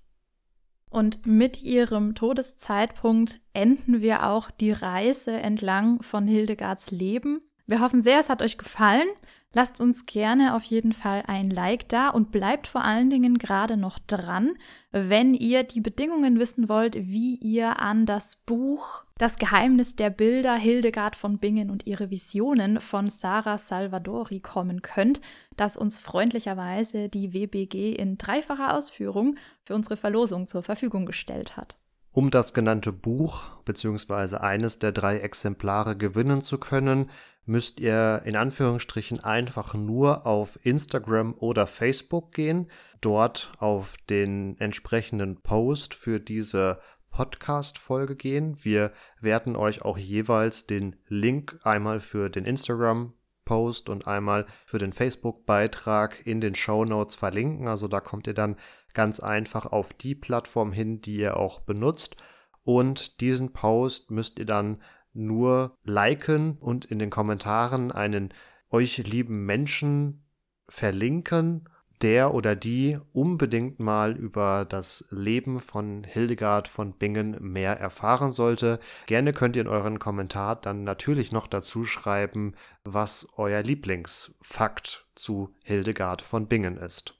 [0.91, 7.41] Und mit ihrem Todeszeitpunkt enden wir auch die Reise entlang von Hildegards Leben.
[7.67, 9.09] Wir hoffen sehr, es hat euch gefallen.
[9.57, 13.77] Lasst uns gerne auf jeden Fall ein Like da und bleibt vor allen Dingen gerade
[13.77, 14.57] noch dran,
[14.91, 20.57] wenn ihr die Bedingungen wissen wollt, wie ihr an das Buch Das Geheimnis der Bilder
[20.57, 25.21] Hildegard von Bingen und ihre Visionen von Sarah Salvadori kommen könnt,
[25.57, 31.77] das uns freundlicherweise die WBG in dreifacher Ausführung für unsere Verlosung zur Verfügung gestellt hat.
[32.11, 34.37] Um das genannte Buch bzw.
[34.37, 37.11] eines der drei Exemplare gewinnen zu können,
[37.47, 42.71] müsst ihr in Anführungsstrichen einfach nur auf Instagram oder Facebook gehen,
[43.01, 46.81] dort auf den entsprechenden Post für diese
[47.11, 48.57] Podcast-Folge gehen.
[48.63, 54.93] Wir werden euch auch jeweils den Link einmal für den Instagram-Post und einmal für den
[54.93, 57.69] Facebook-Beitrag in den Show Notes verlinken.
[57.69, 58.57] Also da kommt ihr dann
[58.95, 62.17] ganz einfach auf die Plattform hin, die ihr auch benutzt.
[62.65, 64.83] Und diesen Post müsst ihr dann
[65.15, 68.35] nur liken und in den Kommentaren einen
[68.71, 70.25] euch lieben Menschen
[70.69, 71.69] verlinken,
[72.03, 78.79] der oder die unbedingt mal über das Leben von Hildegard von Bingen mehr erfahren sollte.
[79.07, 85.55] Gerne könnt ihr in euren Kommentar dann natürlich noch dazu schreiben, was euer Lieblingsfakt zu
[85.63, 87.19] Hildegard von Bingen ist.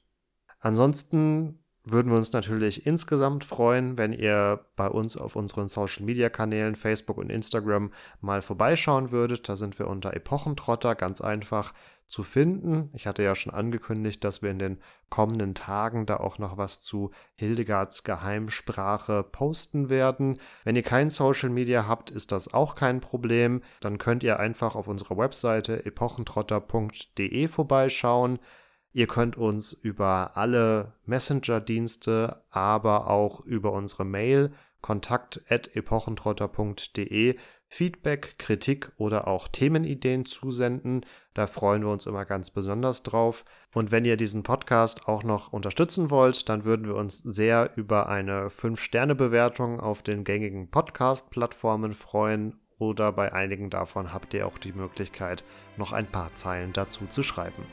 [0.59, 6.29] Ansonsten würden wir uns natürlich insgesamt freuen, wenn ihr bei uns auf unseren Social Media
[6.29, 9.47] Kanälen Facebook und Instagram mal vorbeischauen würdet.
[9.47, 11.73] Da sind wir unter Epochentrotter ganz einfach
[12.07, 12.89] zu finden.
[12.93, 14.79] Ich hatte ja schon angekündigt, dass wir in den
[15.09, 20.39] kommenden Tagen da auch noch was zu Hildegards Geheimsprache posten werden.
[20.63, 23.61] Wenn ihr kein Social Media habt, ist das auch kein Problem.
[23.79, 28.39] Dann könnt ihr einfach auf unserer Webseite epochentrotter.de vorbeischauen.
[28.95, 37.35] Ihr könnt uns über alle Messenger-Dienste, aber auch über unsere Mail kontakt.epochentrotter.de
[37.67, 41.05] Feedback, Kritik oder auch Themenideen zusenden.
[41.33, 43.43] Da freuen wir uns immer ganz besonders drauf.
[43.73, 48.07] Und wenn ihr diesen Podcast auch noch unterstützen wollt, dann würden wir uns sehr über
[48.07, 52.61] eine 5-Sterne-Bewertung auf den gängigen Podcast-Plattformen freuen.
[52.79, 55.43] Oder bei einigen davon habt ihr auch die Möglichkeit,
[55.75, 57.65] noch ein paar Zeilen dazu zu schreiben.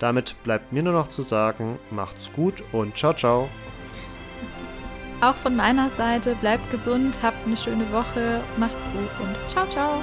[0.00, 3.48] Damit bleibt mir nur noch zu sagen, macht's gut und ciao, ciao.
[5.20, 10.00] Auch von meiner Seite, bleibt gesund, habt eine schöne Woche, macht's gut und ciao, ciao.